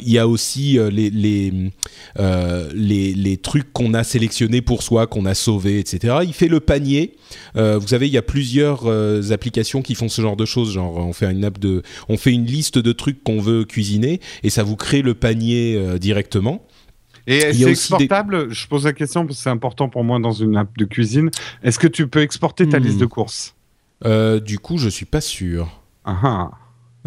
[0.00, 1.52] il y a aussi les les,
[2.74, 6.18] les, les trucs qu'on a sélectionné pour soi, qu'on a sauvé, etc.
[6.22, 7.16] Il fait le panier.
[7.56, 10.72] Euh, vous savez, il y a plusieurs euh, applications qui font ce genre de choses.
[10.72, 14.20] Genre, on fait une app de, on fait une liste de trucs qu'on veut cuisiner
[14.42, 16.66] et ça vous crée le panier euh, directement.
[17.26, 18.50] Et c'est exportable?
[18.52, 21.30] Je pose la question parce que c'est important pour moi dans une app de cuisine.
[21.62, 22.84] Est-ce que tu peux exporter ta hmm.
[22.84, 23.54] liste de courses?
[24.04, 25.80] Du coup, je suis pas sûr.
[26.04, 26.50] Ah, ah.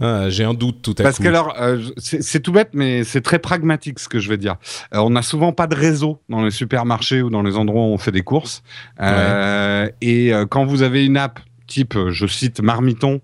[0.01, 3.21] Ah, j'ai un doute tout à Parce que alors, euh, c'est tout bête, mais c'est
[3.21, 4.55] très pragmatique ce que je veux dire.
[4.93, 7.89] Euh, on n'a souvent pas de réseau dans les supermarchés ou dans les endroits où
[7.93, 8.63] on fait des courses.
[8.99, 13.21] Euh, et quand vous avez une app type, je cite Marmiton,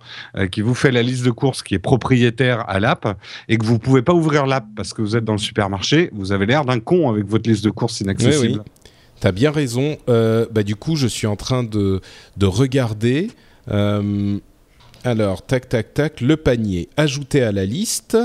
[0.51, 3.17] qui vous fait la liste de courses qui est propriétaire à l'app
[3.49, 6.32] et que vous pouvez pas ouvrir l'app parce que vous êtes dans le supermarché, vous
[6.32, 8.63] avez l'air d'un con avec votre liste de courses inaccessible.
[8.65, 8.84] Oui,
[9.19, 9.97] T'as bien raison.
[10.08, 12.01] bah, du coup, je suis en train de,
[12.38, 13.30] de regarder.
[13.69, 18.17] Alors, tac, tac, tac, le panier ajouté à la liste.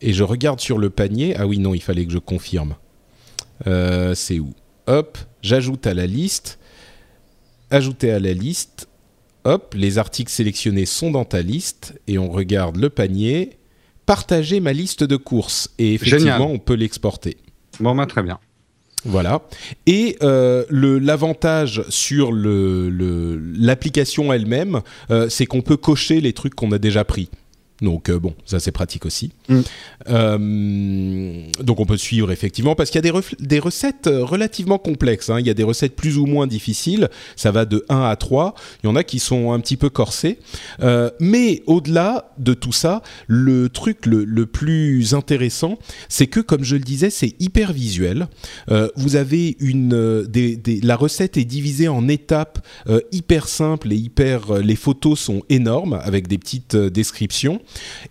[0.00, 1.34] Et je regarde sur le panier.
[1.38, 2.74] Ah oui, non, il fallait que je confirme.
[3.66, 4.52] Euh, c'est où?
[4.88, 6.58] Hop, j'ajoute à la liste.
[7.70, 8.88] Ajouter à la liste.
[9.44, 11.98] Hop, les articles sélectionnés sont dans ta liste.
[12.08, 13.58] Et on regarde le panier.
[14.04, 15.70] Partager ma liste de courses.
[15.78, 17.36] Et effectivement, on peut l'exporter.
[17.78, 18.40] Bon, bah, très bien.
[19.04, 19.42] Voilà.
[19.86, 26.72] Et euh, l'avantage sur l'application le, elle-même, euh, c'est qu'on peut cocher les trucs qu'on
[26.72, 27.28] a déjà pris.
[27.82, 29.32] Donc bon, ça c'est pratique aussi.
[29.48, 29.60] Mm.
[31.60, 35.30] donc on peut suivre effectivement parce qu'il y a des, des recettes relativement complexes.
[35.30, 35.40] Hein.
[35.40, 37.10] Il y a des recettes plus ou moins difficiles.
[37.36, 38.54] Ça va de 1 à 3.
[38.82, 40.38] Il y en a qui sont un petit peu corsés.
[41.20, 46.76] mais au-delà de tout ça, le truc le, le plus intéressant, c'est que comme je
[46.76, 48.28] le disais, c'est hyper visuel.
[48.96, 52.64] vous avez une des, des, la recette est divisée en étapes
[53.10, 54.58] hyper simples et hyper.
[54.58, 57.60] les photos sont énormes avec des petites descriptions.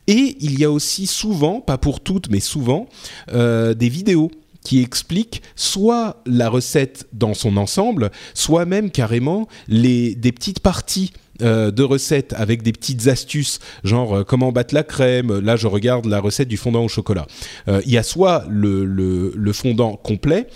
[0.07, 2.87] Et il y a aussi souvent, pas pour toutes, mais souvent,
[3.31, 4.31] euh, des vidéos
[4.63, 11.13] qui expliquent soit la recette dans son ensemble, soit même carrément les, des petites parties
[11.41, 15.39] euh, de recettes avec des petites astuces, genre euh, comment battre la crème.
[15.39, 17.25] Là, je regarde la recette du fondant au chocolat.
[17.67, 20.47] Il y a soit le, le fondant complet,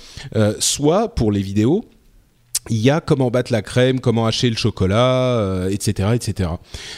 [0.59, 1.83] soit pour les vidéos,
[2.69, 6.49] il y a comment battre la crème, comment hacher le chocolat, etc., euh, etc.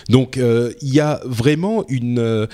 [0.10, 2.48] Donc euh, il y a vraiment une, euh,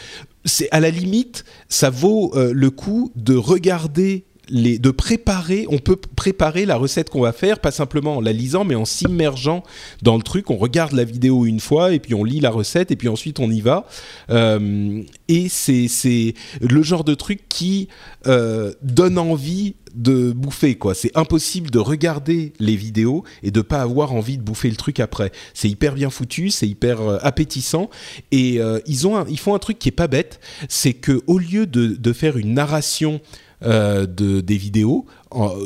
[0.45, 5.95] c'est à la limite, ça vaut le coup de regarder les, de préparer, on peut
[5.95, 9.63] préparer la recette qu'on va faire, pas simplement en la lisant, mais en s'immergeant
[10.01, 10.49] dans le truc.
[10.49, 13.39] On regarde la vidéo une fois et puis on lit la recette et puis ensuite
[13.39, 13.85] on y va.
[14.29, 17.87] et c'est le genre de truc qui
[18.25, 20.93] donne envie de bouffer quoi.
[20.95, 24.99] C'est impossible de regarder les vidéos et de pas avoir envie de bouffer le truc
[24.99, 25.31] après.
[25.53, 27.89] C'est hyper bien foutu, c'est hyper euh, appétissant
[28.31, 31.37] et euh, ils ont ils font un truc qui est pas bête, c'est que au
[31.37, 33.21] lieu de, faire une narration
[33.63, 35.05] euh, de, des vidéos,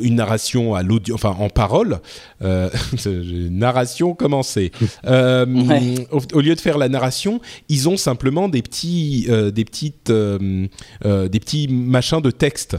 [0.02, 2.00] une narration à l'audio, enfin en parole,
[2.42, 4.72] narration commencée.
[5.06, 11.68] au, lieu de faire la narration, ils ont simplement des petits, des petites, des petits
[11.68, 12.78] machins de texte.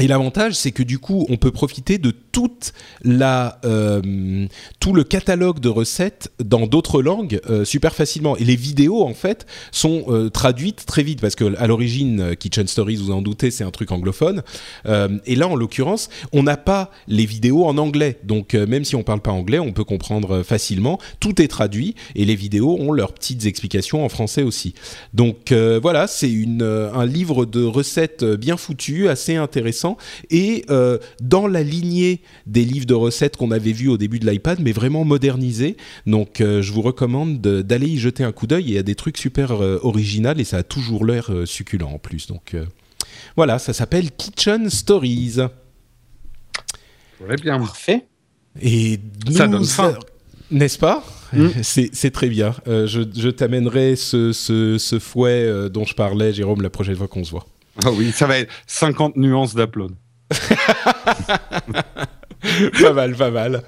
[0.00, 4.46] Et l'avantage, c'est que du coup, on peut profiter de toute la, euh,
[4.78, 8.36] tout le catalogue de recettes dans d'autres langues euh, super facilement.
[8.36, 12.66] Et les vidéos, en fait, sont euh, traduites très vite parce que à l'origine, Kitchen
[12.66, 14.42] Stories, vous en doutez, c'est un truc anglophone.
[15.26, 18.18] et là, en l'occurrence, on n'a pas les vidéos en anglais.
[18.24, 20.98] Donc, même si on parle pas anglais, on peut comprendre facilement.
[21.18, 24.74] Tout est traduit et les vidéos ont leurs petites explications en français aussi.
[25.14, 29.96] Donc, voilà, c'est un livre de recettes bien foutu, assez intéressant
[30.30, 30.64] et
[31.20, 34.72] dans la lignée des livres de recettes qu'on avait vus au début de l'iPad, mais
[34.72, 35.76] vraiment modernisé.
[36.06, 38.64] Donc euh, je vous recommande d'aller y jeter un coup d'œil.
[38.66, 41.98] Il y a des trucs super euh, originaux et ça a toujours l'air succulent en
[41.98, 42.26] plus.
[42.26, 42.56] Donc
[43.36, 45.36] voilà, ça s'appelle Kitchen Stories.
[47.24, 47.58] Très bien.
[47.58, 48.06] Parfait.
[48.60, 48.98] Et
[49.30, 49.94] ça donne faim.
[50.50, 51.48] N'est-ce pas hmm.
[51.62, 52.54] C'est très bien.
[52.66, 57.46] je, t'amènerai ce, ce, fouet dont je parlais, Jérôme, la prochaine fois qu'on se voit.
[57.84, 59.90] Ah oui, ça va être 50 nuances d'applaud.
[62.82, 63.62] pas mal, pas mal.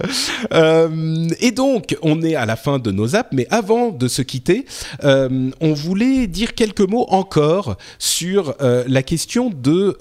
[0.53, 4.23] Euh, et donc, on est à la fin de nos apps, mais avant de se
[4.23, 4.67] quitter,
[5.05, 9.97] euh, on voulait dire quelques mots encore sur euh, la question de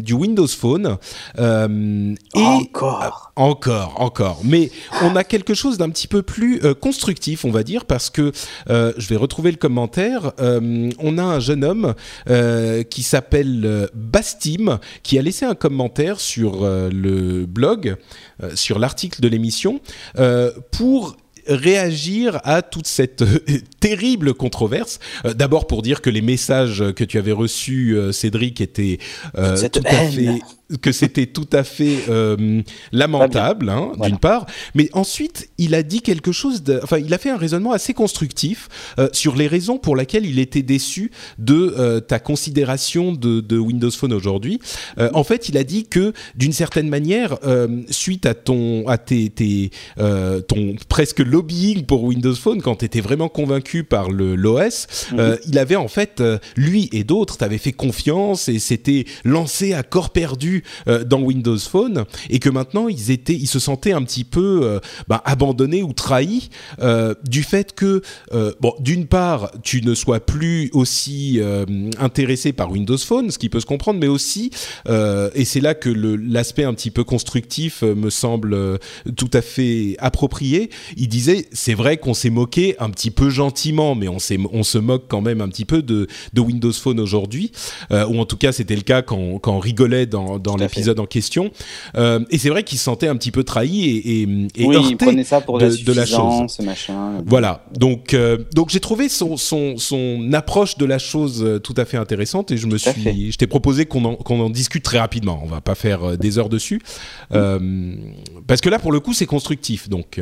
[0.00, 0.96] du Windows Phone.
[1.38, 3.27] et encore.
[3.38, 4.40] Encore, encore.
[4.44, 4.70] Mais
[5.02, 8.32] on a quelque chose d'un petit peu plus constructif, on va dire, parce que
[8.68, 10.32] je vais retrouver le commentaire.
[10.38, 11.94] on a un jeune homme
[12.90, 17.96] qui s'appelle Bastim, qui a laissé un commentaire sur le blog
[18.42, 19.80] euh, sur l'article de l'émission
[20.18, 23.40] euh, pour réagir à toute cette euh,
[23.80, 25.00] terrible controverse.
[25.24, 28.98] D'abord pour dire que les messages que tu avais reçus, Cédric, étaient
[29.34, 29.40] tout
[29.84, 30.40] à fait
[30.82, 36.02] que c'était tout à fait euh, lamentable, hein, d'une part, mais ensuite il a dit
[36.02, 39.78] quelque chose, de, enfin il a fait un raisonnement assez constructif euh, sur les raisons
[39.78, 44.60] pour lesquelles il était déçu de euh, ta considération de, de Windows Phone aujourd'hui.
[44.98, 47.38] en fait, il a dit que d'une certaine manière,
[47.90, 53.00] suite à ton, à tes, tes ton presque lobbying pour Windows Phone, quand tu étais
[53.00, 55.38] vraiment convaincu par le l'OS, mhm.
[55.46, 56.22] il avait en fait
[56.56, 61.58] lui et d'autres t'avaient fait confiance et s'était lancé à corps perdu euh, dans Windows
[61.58, 65.82] Phone et que maintenant ils étaient, ils se sentaient un petit peu euh, bah, abandonnés
[65.82, 68.02] ou trahis euh, du fait que,
[68.60, 71.40] bon, d'une part, tu ne sois plus aussi
[71.98, 74.50] intéressé par Windows Phone, ce qui peut se comprendre, mais aussi,
[74.88, 78.78] et c'est là que l'aspect un petit peu constructif me semble
[79.16, 80.70] tout à fait approprié.
[80.96, 84.18] Il disait, c'est vrai qu'on s'est moqué un petit peu gentiment, mais on,
[84.52, 87.52] on se moque quand même un petit peu de, Windows Phone aujourd'hui,
[87.90, 91.50] ou en tout cas c'était le cas quand, quand on rigolait dans l'épisode en question.
[91.96, 94.22] Euh, et c'est vrai qu'il se sentait un petit peu trahi et, et,
[94.56, 96.58] et oui, il prenait ça pour de, de la chose.
[96.60, 97.22] Machin.
[97.26, 97.64] Voilà.
[97.76, 101.84] Donc, euh, donc j'ai trouvé son, son, son, approche de la chose euh, tout à
[101.84, 104.98] fait intéressante et je me suis, je t'ai proposé qu'on en, qu'on en discute très
[104.98, 105.40] rapidement.
[105.42, 106.80] On va pas faire des heures dessus
[107.30, 109.88] parce que là, pour le coup, c'est constructif.
[109.88, 110.20] Donc.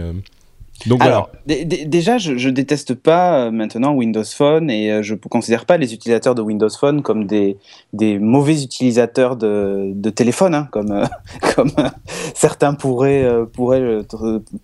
[0.84, 5.18] Donc Alors, déjà, je, je déteste pas euh, maintenant Windows Phone et euh, je ne
[5.18, 7.56] considère pas les utilisateurs de Windows Phone comme des,
[7.92, 11.06] des mauvais utilisateurs de, de téléphone, hein, comme, euh,
[11.54, 11.70] comme
[12.34, 14.00] certains pourraient, pourraient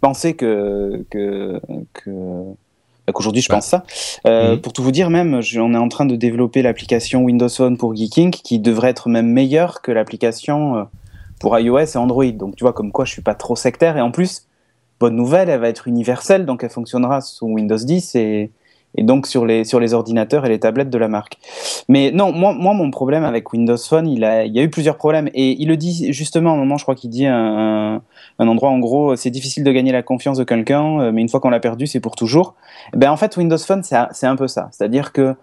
[0.00, 1.60] penser que, que,
[1.94, 2.10] que
[3.06, 3.84] bah, qu'aujourd'hui je pense ça.
[4.26, 4.60] Euh, mhm.
[4.60, 7.96] Pour tout vous dire, même, on est en train de développer l'application Windows Phone pour
[7.96, 10.86] Geeking qui devrait être même meilleure que l'application
[11.40, 12.30] pour iOS et Android.
[12.32, 13.96] Donc tu vois, comme quoi je suis pas trop sectaire.
[13.96, 14.46] Et en plus,
[15.02, 18.52] bonne nouvelle, elle va être universelle, donc elle fonctionnera sous Windows 10 et,
[18.98, 21.38] donc sur les, ordinateurs et les tablettes de la marque.
[21.88, 25.28] Mais non, moi, mon problème avec Windows Phone, il, y a eu plusieurs problèmes.
[25.34, 28.00] Et il le dit justement à un moment, je crois qu'il dit un,
[28.38, 31.28] un, endroit, en gros, c'est difficile de gagner la confiance de quelqu'un, euh, mais une
[31.28, 32.54] fois qu'on l'a perdu, c'est pour toujours.
[32.94, 34.68] Ben, en fait, Windows Phone, c'est un peu ça.
[34.70, 35.34] C'est-à-dire que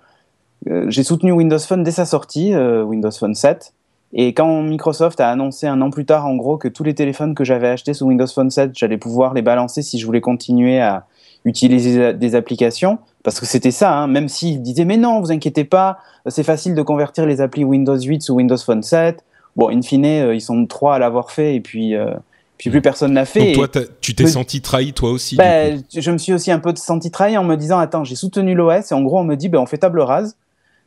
[0.69, 3.73] euh, j'ai soutenu Windows Phone dès sa sortie, euh, Windows Phone 7.
[4.13, 7.35] Et quand Microsoft a annoncé un an plus tard, en gros, que tous les téléphones
[7.35, 10.79] que j'avais achetés sous Windows Phone 7, j'allais pouvoir les balancer si je voulais continuer
[10.79, 11.05] à
[11.45, 15.63] utiliser des applications, parce que c'était ça, hein, même s'ils disaient mais non, vous inquiétez
[15.63, 19.23] pas, c'est facile de convertir les applis Windows 8 sous Windows Phone 7.
[19.55, 22.13] Bon, in fine, euh, ils sont trois à l'avoir fait et puis, euh,
[22.57, 23.53] puis plus personne l'a fait.
[23.53, 26.73] Donc toi, tu t'es senti trahi toi aussi ben, Je me suis aussi un peu
[26.75, 29.49] senti trahi en me disant attends, j'ai soutenu l'OS et en gros on me dit
[29.49, 30.35] ben, on fait table rase.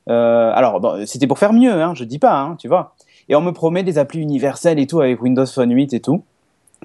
[0.08, 2.94] Euh, alors bon, c'était pour faire mieux, hein, je dis pas, hein, tu vois.
[3.28, 6.22] Et on me promet des applis universelles et tout avec Windows Phone 8 et tout,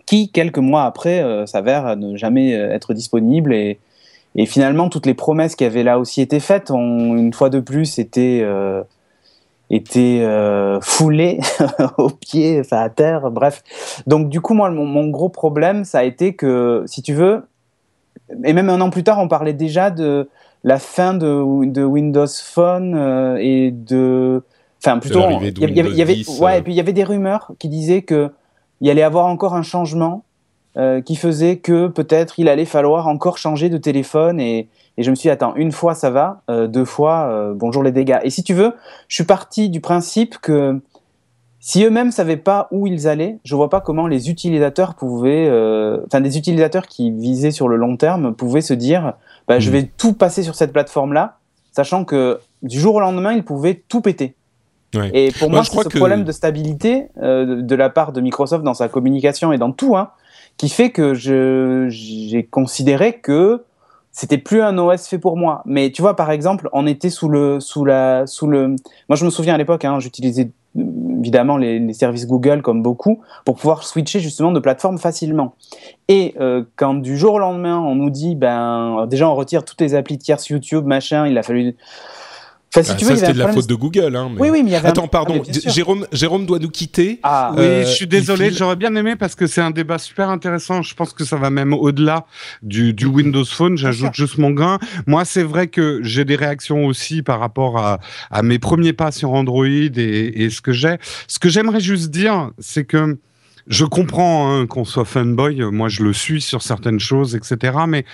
[0.06, 3.80] qui quelques mois après euh, s'avèrent ne jamais euh, être disponibles et,
[4.46, 7.98] finalement toutes les promesses qui avaient là aussi été faites ont une fois de plus
[7.98, 8.84] été euh,
[9.72, 11.40] été euh, foulées
[11.98, 13.64] au pied, enfin à terre, bref.
[14.06, 17.48] Donc du coup moi mon, mon, gros problème ça a été que si tu veux,
[18.44, 20.30] et même un an plus tard on parlait déjà de
[20.64, 24.44] la fin de, de Windows Phone euh, et de
[24.84, 27.52] Enfin, plutôt, il y, avait, y avait ouais, et puis il y avait des rumeurs
[27.60, 28.32] qui disaient que
[28.80, 30.24] il allait avoir encore un changement
[30.78, 35.10] euh, qui faisait que peut-être il allait falloir encore changer de téléphone et, et je
[35.10, 38.20] me suis dit, attends, une fois ça va, euh, deux fois, euh, bonjour les dégâts.
[38.22, 38.74] Et si tu veux,
[39.08, 40.80] je suis parti du principe que
[41.60, 45.48] si eux-mêmes savaient pas où ils allaient, je vois pas comment les utilisateurs pouvaient,
[46.06, 49.14] enfin des utilisateurs qui visaient sur le long terme pouvaient se dire,
[49.48, 49.74] bah, je hmm.
[49.74, 51.40] vais tout passer sur cette plateforme-là,
[51.72, 54.36] sachant que du jour au lendemain, ils pouvaient tout péter.
[55.14, 58.74] Et pour moi, c'est ce problème de stabilité euh, de la part de Microsoft dans
[58.74, 60.12] sa communication et dans tout, hein,
[60.58, 63.64] qui fait que j'ai considéré que
[64.12, 65.62] c'était plus un OS fait pour moi.
[65.66, 68.70] Mais tu vois, par exemple, on était sous le, sous la, sous le.
[69.10, 73.22] Moi, je me souviens à l'époque, hein, j'utilisais évidemment les, les, services Google comme beaucoup
[73.46, 75.56] pour pouvoir switcher justement de plateforme facilement.
[76.08, 79.82] Et euh, quand du jour au lendemain, on nous dit, ben, déjà on retire toutes
[79.82, 81.76] les applis tierces YouTube, machin, il a fallu
[82.76, 84.16] Enfin, si ah, tu veux, ça, c'était de la faute de Google.
[84.16, 87.20] Hein, Oui, oui, mais il y avait Attends, pardon, ah, Jérôme, Jérôme doit nous quitter.
[87.24, 90.82] Ah, oui, je suis désolé, j'aurais bien aimé parce que c'est un débat super intéressant.
[90.82, 92.26] Je pense que ça va même au-delà
[92.62, 93.78] du, du, Windows Phone.
[93.78, 94.80] J'ajoute juste mon grain.
[95.06, 98.00] Moi, c'est vrai que j'ai des réactions aussi par rapport à,
[98.32, 100.98] à mes premiers pas sur Android et, et ce que j'ai.
[101.28, 103.18] Ce que j'aimerais juste dire, c'est que
[103.68, 107.78] je comprends hein, qu'on soit fanboy, moi je le suis sur certaines choses, etc.
[107.88, 108.06] Mais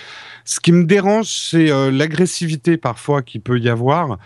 [0.44, 4.18] ce qui me dérange, c'est euh, l'agressivité parfois qui peut y avoir.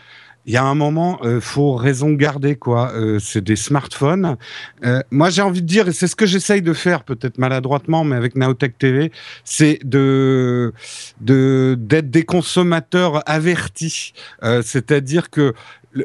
[0.49, 2.91] Il y a un moment, euh, faut raison garder quoi.
[2.95, 4.39] Euh, c'est des smartphones.
[4.83, 8.03] Euh, moi, j'ai envie de dire, et c'est ce que j'essaye de faire, peut-être maladroitement,
[8.03, 9.13] mais avec Naotech TV,
[9.45, 10.73] c'est de
[11.21, 14.15] d'être des consommateurs avertis.
[14.43, 15.53] Euh, c'est-à-dire que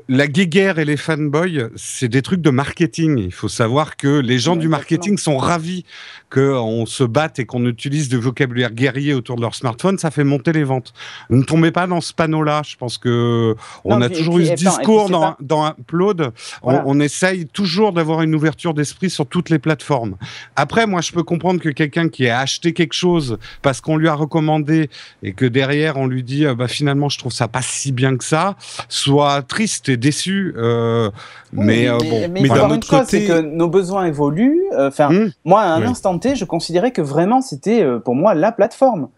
[0.08, 3.18] la guéguerre et les fanboys, c'est des trucs de marketing.
[3.18, 5.86] Il faut savoir que les gens du marketing sont ravis
[6.30, 9.98] qu'on se batte et qu'on utilise du vocabulaire guerrier autour de leur smartphone.
[9.98, 10.94] Ça fait monter les ventes.
[11.30, 12.62] Ne tombez pas dans ce panneau-là.
[12.66, 16.32] Je pense que on a toujours eu ce discours dans, dans Upload.
[16.64, 20.16] On, on, essaye toujours d'avoir une ouverture d'esprit sur toutes les plateformes.
[20.56, 24.08] Après, moi, je peux comprendre que quelqu'un qui a acheté quelque chose parce qu'on lui
[24.08, 24.90] a recommandé
[25.22, 28.24] et que derrière on lui dit, bah finalement, je trouve ça pas si bien que
[28.24, 28.56] ça,
[28.90, 30.54] soit triste triste déçu.
[30.58, 31.10] Euh,
[31.52, 32.30] mais, euh, bon.
[32.32, 34.62] Mais, d'un autre côté, c'est que nos besoins évoluent.
[34.74, 35.32] Euh, enfin, hmm.
[35.46, 39.10] moi, à un instant T, je considérais que vraiment c'était pour moi la plateforme.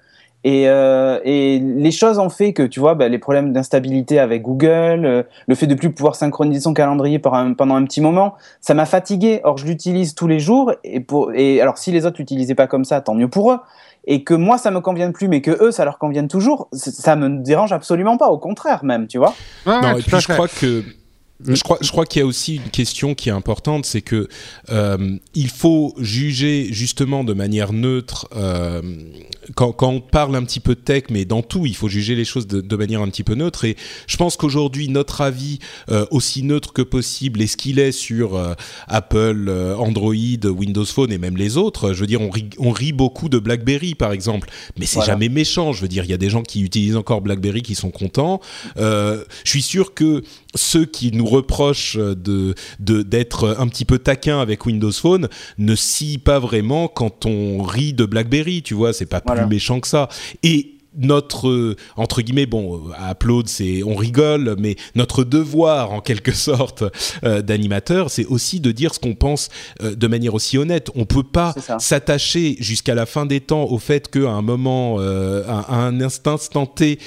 [0.48, 4.44] Et, euh, et, les choses ont fait que, tu vois, bah, les problèmes d'instabilité avec
[4.44, 8.86] Google, le fait de plus pouvoir synchroniser son calendrier pendant un petit moment, ça m'a
[8.86, 9.42] fatigué.
[9.44, 10.72] Or, je l'utilise tous les jours.
[10.84, 13.60] Et, pour, et alors, si les autres l'utilisaient pas comme ça, tant mieux pour eux
[14.08, 17.16] et que moi ça me convienne plus, mais que eux ça leur convienne toujours, ça
[17.16, 19.34] me dérange absolument pas, au contraire même, tu vois.
[19.66, 20.84] non, et puis je crois que
[21.44, 24.30] je crois, je crois qu'il y a aussi une question qui est importante, c'est que
[24.70, 28.82] euh, il faut juger justement de manière neutre euh,
[29.54, 32.16] quand, quand, on parle un petit peu de tech, mais dans tout, il faut juger
[32.16, 33.66] les choses de, de manière un petit peu neutre.
[33.66, 33.76] Et
[34.08, 35.60] je pense qu'aujourd'hui, notre avis,
[35.92, 38.54] euh, aussi neutre que possible, est ce qu'il est sur euh,
[38.88, 41.94] Apple, euh, Android, Windows Phone et même les autres.
[41.94, 45.30] Je veux dire, on rit, on rit beaucoup de BlackBerry, par exemple, mais c'est jamais
[45.30, 45.74] méchant.
[45.74, 48.40] Je veux dire, il y a des gens qui utilisent encore BlackBerry qui sont contents.
[48.78, 50.24] je suis sûr que
[50.56, 55.28] ceux qui nous reprochent de d'être un petit peu taquins avec Windows Phone
[55.58, 58.62] ne s'y pas vraiment quand on rit de BlackBerry.
[58.62, 60.10] Tu vois, c'est pas plus méchant que ça.
[60.44, 66.02] Et notre euh, entre guillemets bon à Upload c'est on rigole mais notre devoir en
[66.02, 66.84] quelque sorte
[67.24, 69.50] euh, d'animateur c'est aussi de dire ce qu'on pense
[69.82, 70.90] euh, de manière aussi honnête.
[70.96, 75.76] On peut pas s'attacher jusqu'à la fin des temps au fait qu'à un moment à,
[75.76, 77.00] un instant T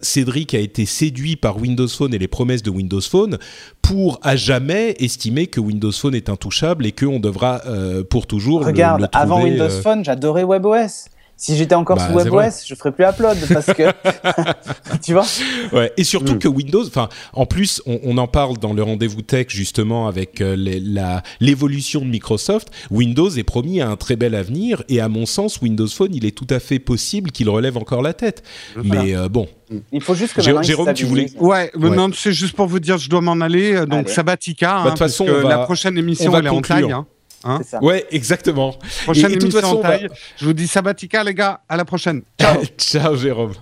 [0.00, 3.38] Cédric a été séduit par Windows Phone et les promesses de Windows Phone
[3.80, 7.62] pour à jamais estimer que Windows Phone est intouchable et qu'on devra
[8.10, 11.11] pour toujours regarde avant Windows Phone j'adorais WebOS
[11.42, 13.82] si j'étais encore bah, sous WebOS, je ferais plus Upload parce que
[15.02, 15.26] tu vois.
[15.72, 15.92] Ouais.
[15.96, 16.38] Et surtout mm.
[16.38, 20.54] que Windows, enfin, en plus, on, en parle dans le rendez-vous tech justement avec euh,
[20.56, 22.68] la l'évolution de Microsoft.
[22.92, 26.24] Windows est promis à un très bel avenir et à mon sens, Windows Phone, il
[26.24, 28.44] est tout à fait possible qu'il relève encore la tête.
[28.76, 29.48] Mais euh, bon.
[29.90, 31.26] Il faut juste que Jérôme, tu voulais.
[31.40, 33.74] Ouais, non, c'est juste pour vous dire, je dois m'en aller.
[33.74, 34.76] Euh, donc, Sabatica.
[34.76, 36.92] Bah, de toute hein, façon, la prochaine émission, elle est en taille.
[36.92, 37.04] Hein.
[37.44, 38.74] Hein ouais, exactement.
[39.04, 40.08] Prochaine émission façon, taille.
[40.36, 41.60] Je vous dis Sabatica, les gars.
[41.68, 42.22] À la prochaine.
[42.40, 42.62] Ciao.
[42.78, 43.52] Ciao, Jérôme.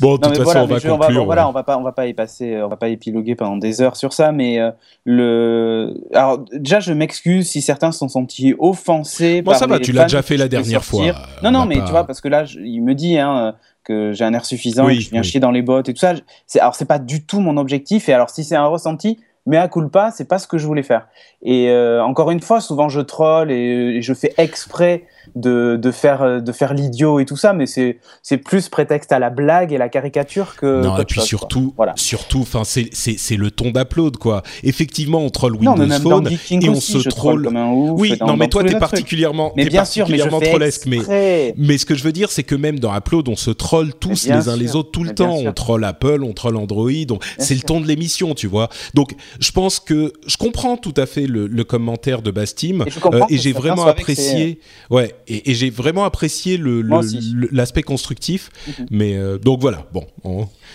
[0.00, 1.22] Bon, de toute façon, on va conclure.
[1.22, 3.56] On voilà, on va pas, on va pas y passer, on va pas épiloguer pendant
[3.56, 4.70] des heures sur ça, mais euh,
[5.04, 5.94] le.
[6.14, 9.42] Alors déjà, je m'excuse si certains se sont sentis offensés.
[9.42, 11.04] Bon, ça va, tu l'as déjà fait la dernière fois.
[11.42, 13.54] Non, non, mais tu vois, parce que là, il me dit hein,
[13.84, 16.14] que j'ai un air suffisant, que je viens chier dans les bottes et tout ça.
[16.58, 18.08] Alors, c'est pas du tout mon objectif.
[18.08, 20.82] Et alors, si c'est un ressenti, mais à culpa, c'est pas ce que je voulais
[20.82, 21.08] faire.
[21.42, 25.90] Et euh, encore une fois, souvent je troll et, et je fais exprès de, de
[25.90, 29.30] faire euh, de faire l'idiot et tout ça, mais c'est c'est plus prétexte à la
[29.30, 30.82] blague et la caricature que.
[30.82, 31.94] Non et puis surtout voilà.
[31.96, 34.42] surtout enfin c'est c'est c'est le ton d'upload quoi.
[34.62, 37.44] Effectivement on troll Windows non, Phone et on se troll.
[37.44, 41.54] Comme un ouf oui non mais toi t'es particulièrement mais bien sûr mais je mais
[41.56, 44.26] mais ce que je veux dire c'est que même dans Upload on se troll tous
[44.26, 45.36] les uns les autres tout le temps.
[45.36, 46.90] On troll Apple, on troll Android,
[47.38, 48.68] c'est le ton de l'émission tu vois.
[48.94, 52.90] Donc je pense que je comprends tout à fait le, le commentaire de Bastim et,
[53.14, 54.60] euh, et j'ai vraiment apprécié
[54.90, 56.58] ouais et, j'ai vraiment apprécié
[57.50, 58.50] l'aspect constructif.
[58.66, 58.86] Mhm.
[58.90, 60.04] Mais euh, donc voilà, bon,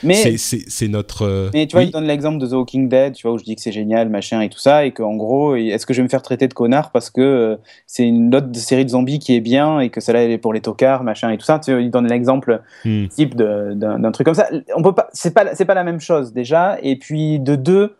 [0.03, 1.23] c'est notre.
[1.23, 3.43] Euh, mais tu vois, il donne l'exemple de The Walking Dead, tu vois, où je
[3.43, 6.03] dis que c'est génial, machin et tout ça, et qu'en gros, est-ce que je vais
[6.03, 9.35] me faire traiter de connard parce que euh, c'est une autre série de zombies qui
[9.35, 11.59] est bien et que celle-là elle est pour les tocards, machin et tout ça.
[11.59, 13.07] Tu vois, il donne l'exemple hmm.
[13.07, 14.49] type d'un truc comme ça.
[14.75, 16.77] On peut pas, c'est pas, c'est pas la même chose déjà.
[16.81, 17.95] Et puis de deux,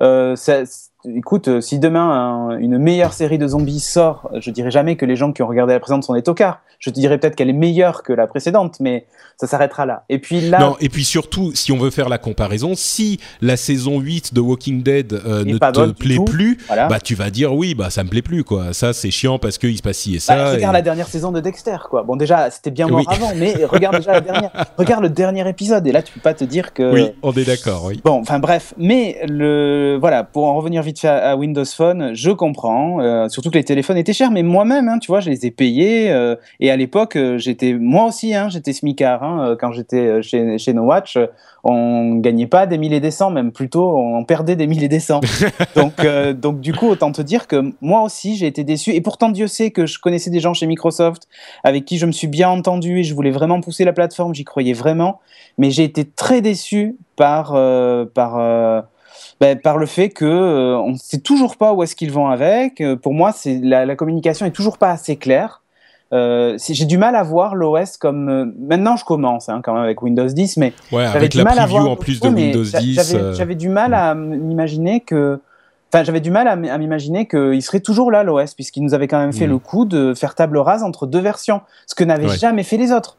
[0.00, 0.64] ça,
[1.04, 5.16] écoute, euh, si demain une meilleure série de zombies sort, je dirais jamais que les
[5.16, 6.60] gens qui ont regardé la précédente sont des tocards.
[6.78, 10.04] Je te dirais peut-être qu'elle est meilleure que la précédente, mais ça s'arrêtera là.
[10.08, 10.58] Et puis là.
[10.58, 14.40] Non, et puis surtout, si on veut faire la comparaison, si la saison 8 de
[14.40, 18.08] Walking Dead euh, ne te plaît plus, bah tu vas dire oui, bah ça me
[18.08, 18.72] plaît plus, quoi.
[18.72, 20.34] Ça, c'est chiant parce qu'il se passe ci et ça.
[20.34, 22.02] Bah, regarde la dernière saison de Dexter, quoi.
[22.02, 24.50] Bon, déjà, c'était bien mort avant, mais regarde déjà la dernière.
[24.76, 26.92] Regarde le dernier épisode, et là, tu peux pas te dire que.
[26.92, 28.00] Oui, on est d'accord, oui.
[28.04, 29.98] Bon, enfin bref, mais le.
[30.00, 33.96] Voilà, pour en revenir vite à, Windows Phone, je comprends, euh, surtout que les téléphones
[33.96, 37.18] étaient chers, mais moi-même, hein, tu vois, je les ai payés, euh, et à l'époque,
[37.36, 37.74] j'étais.
[37.74, 41.18] Moi aussi, hein, j'étais smicard, hein, quand j'étais euh, chez, chez No Watch,
[41.64, 45.20] on gagnait pas des milliers des cents, même plutôt on perdait des milliers des cents.
[45.76, 48.92] donc, euh, donc du coup, autant te dire que moi aussi j'ai été déçu.
[48.92, 51.28] Et pourtant, Dieu sait que je connaissais des gens chez Microsoft
[51.62, 54.44] avec qui je me suis bien entendu et je voulais vraiment pousser la plateforme, j'y
[54.44, 55.20] croyais vraiment.
[55.58, 58.38] Mais j'ai été très déçu par, euh, par,
[59.40, 62.82] ben, par le fait que on ne sait toujours pas où est-ce qu'ils vont avec.
[63.02, 65.62] Pour moi, c'est la, la communication est toujours pas assez claire.
[66.12, 68.28] Euh, j'ai du mal à voir l'OS comme.
[68.28, 71.78] Euh, maintenant, je commence hein, quand même avec Windows 10, mais ouais, avec la preview
[71.78, 73.14] en plus de Windows 10.
[73.14, 75.40] Euh, j'avais du mal à m'imaginer que.
[75.92, 79.18] Enfin, j'avais du mal à m'imaginer qu'il serait toujours là l'OS, puisqu'il nous avait quand
[79.18, 79.50] même fait mm.
[79.50, 82.92] le coup de faire table rase entre deux versions, ce que n'avaient jamais fait les
[82.92, 83.18] autres.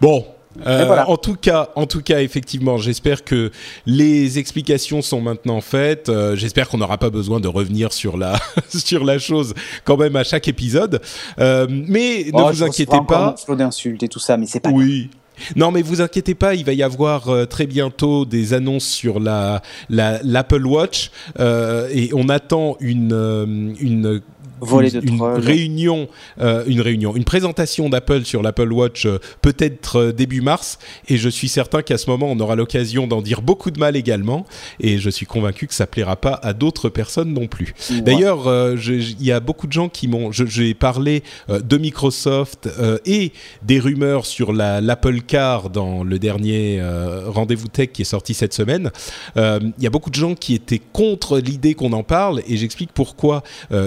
[0.00, 0.24] Bon,
[0.66, 3.50] euh, en tout cas, en tout cas, effectivement, j'espère que
[3.86, 6.08] les explications sont maintenant faites.
[6.08, 8.38] Euh, j'espère qu'on n'aura pas besoin de revenir sur la
[8.68, 9.54] sur la chose
[9.84, 11.00] quand même à chaque épisode.
[11.38, 13.34] Euh, mais ne oh, vous inquiétez pas.
[13.44, 14.70] Flot d'insultes et tout ça, mais c'est pas.
[14.70, 15.10] Oui.
[15.54, 19.60] Non, mais vous inquiétez pas, il va y avoir très bientôt des annonces sur la
[19.90, 24.22] l'Apple Watch et on attend une une
[24.62, 26.08] une, réunion,
[26.40, 30.78] euh, une réunion, une présentation d'Apple sur l'Apple Watch euh, peut-être euh, début mars,
[31.08, 33.96] et je suis certain qu'à ce moment on aura l'occasion d'en dire beaucoup de mal
[33.96, 34.46] également,
[34.80, 37.74] et je suis convaincu que ça plaira pas à d'autres personnes non plus.
[38.02, 42.68] D'ailleurs, il y a beaucoup de gens qui m'ont, j'ai parlé de Microsoft
[43.04, 43.32] et
[43.62, 46.82] des rumeurs sur l'Apple Car dans le dernier
[47.26, 48.90] rendez-vous tech qui est sorti cette semaine.
[49.36, 52.90] Il y a beaucoup de gens qui étaient contre l'idée qu'on en parle, et j'explique
[52.92, 53.42] pourquoi.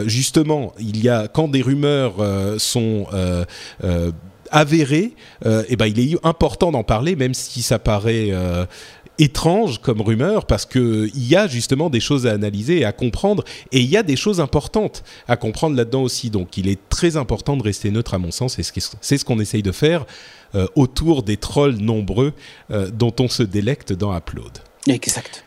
[0.05, 3.45] Justement il y a quand des rumeurs euh, sont euh,
[3.84, 4.12] euh,
[4.51, 5.14] avérées,
[5.45, 8.32] et eh ben il est important d'en parler, même si ça paraît
[9.20, 12.91] étrange comme rumeur parce que il y a justement des choses à analyser et à
[12.91, 16.32] comprendre et il y a des choses importantes à comprendre là-dedans aussi.
[16.32, 19.39] Donc il est très important de rester neutre à mon sens et c'est ce qu'on
[19.39, 20.07] essaye de faire
[20.74, 22.34] autour des trolls nombreux
[22.72, 24.57] dont on se délecte dans Upload.
[24.88, 25.45] Exact.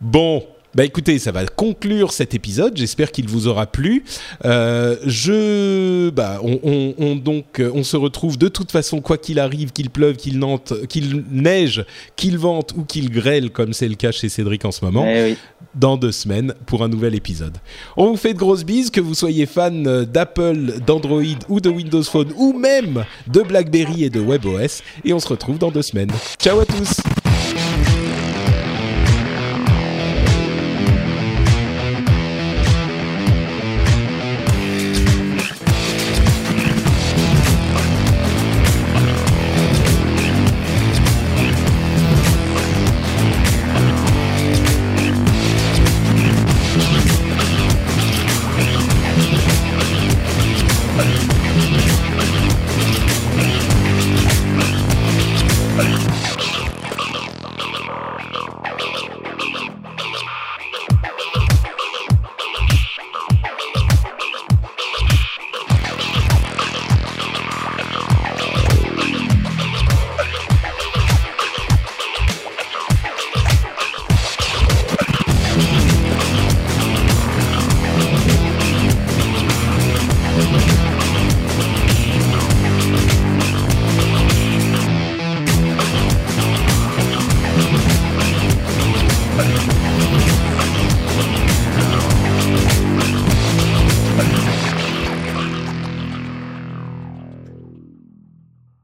[0.00, 2.76] Bon, bah écoutez, ça va conclure cet épisode.
[2.76, 4.04] J'espère qu'il vous aura plu.
[4.44, 9.38] Euh, je, bah, on, on, donc, euh, on se retrouve de toute façon, quoi qu'il
[9.38, 10.40] arrive, qu'il pleuve, qu'il
[10.88, 11.84] qu'il neige,
[12.16, 15.36] qu'il vente ou qu'il grêle, comme c'est le cas chez Cédric en ce moment, eh
[15.74, 17.56] dans deux semaines pour un nouvel épisode.
[17.96, 21.68] On vous fait de grosses bises, que vous soyez fan euh, d'Apple, d'Android ou de
[21.68, 24.82] Windows Phone ou même de BlackBerry et de WebOS.
[25.04, 26.10] Et on se retrouve dans deux semaines.
[26.38, 27.00] Ciao à tous.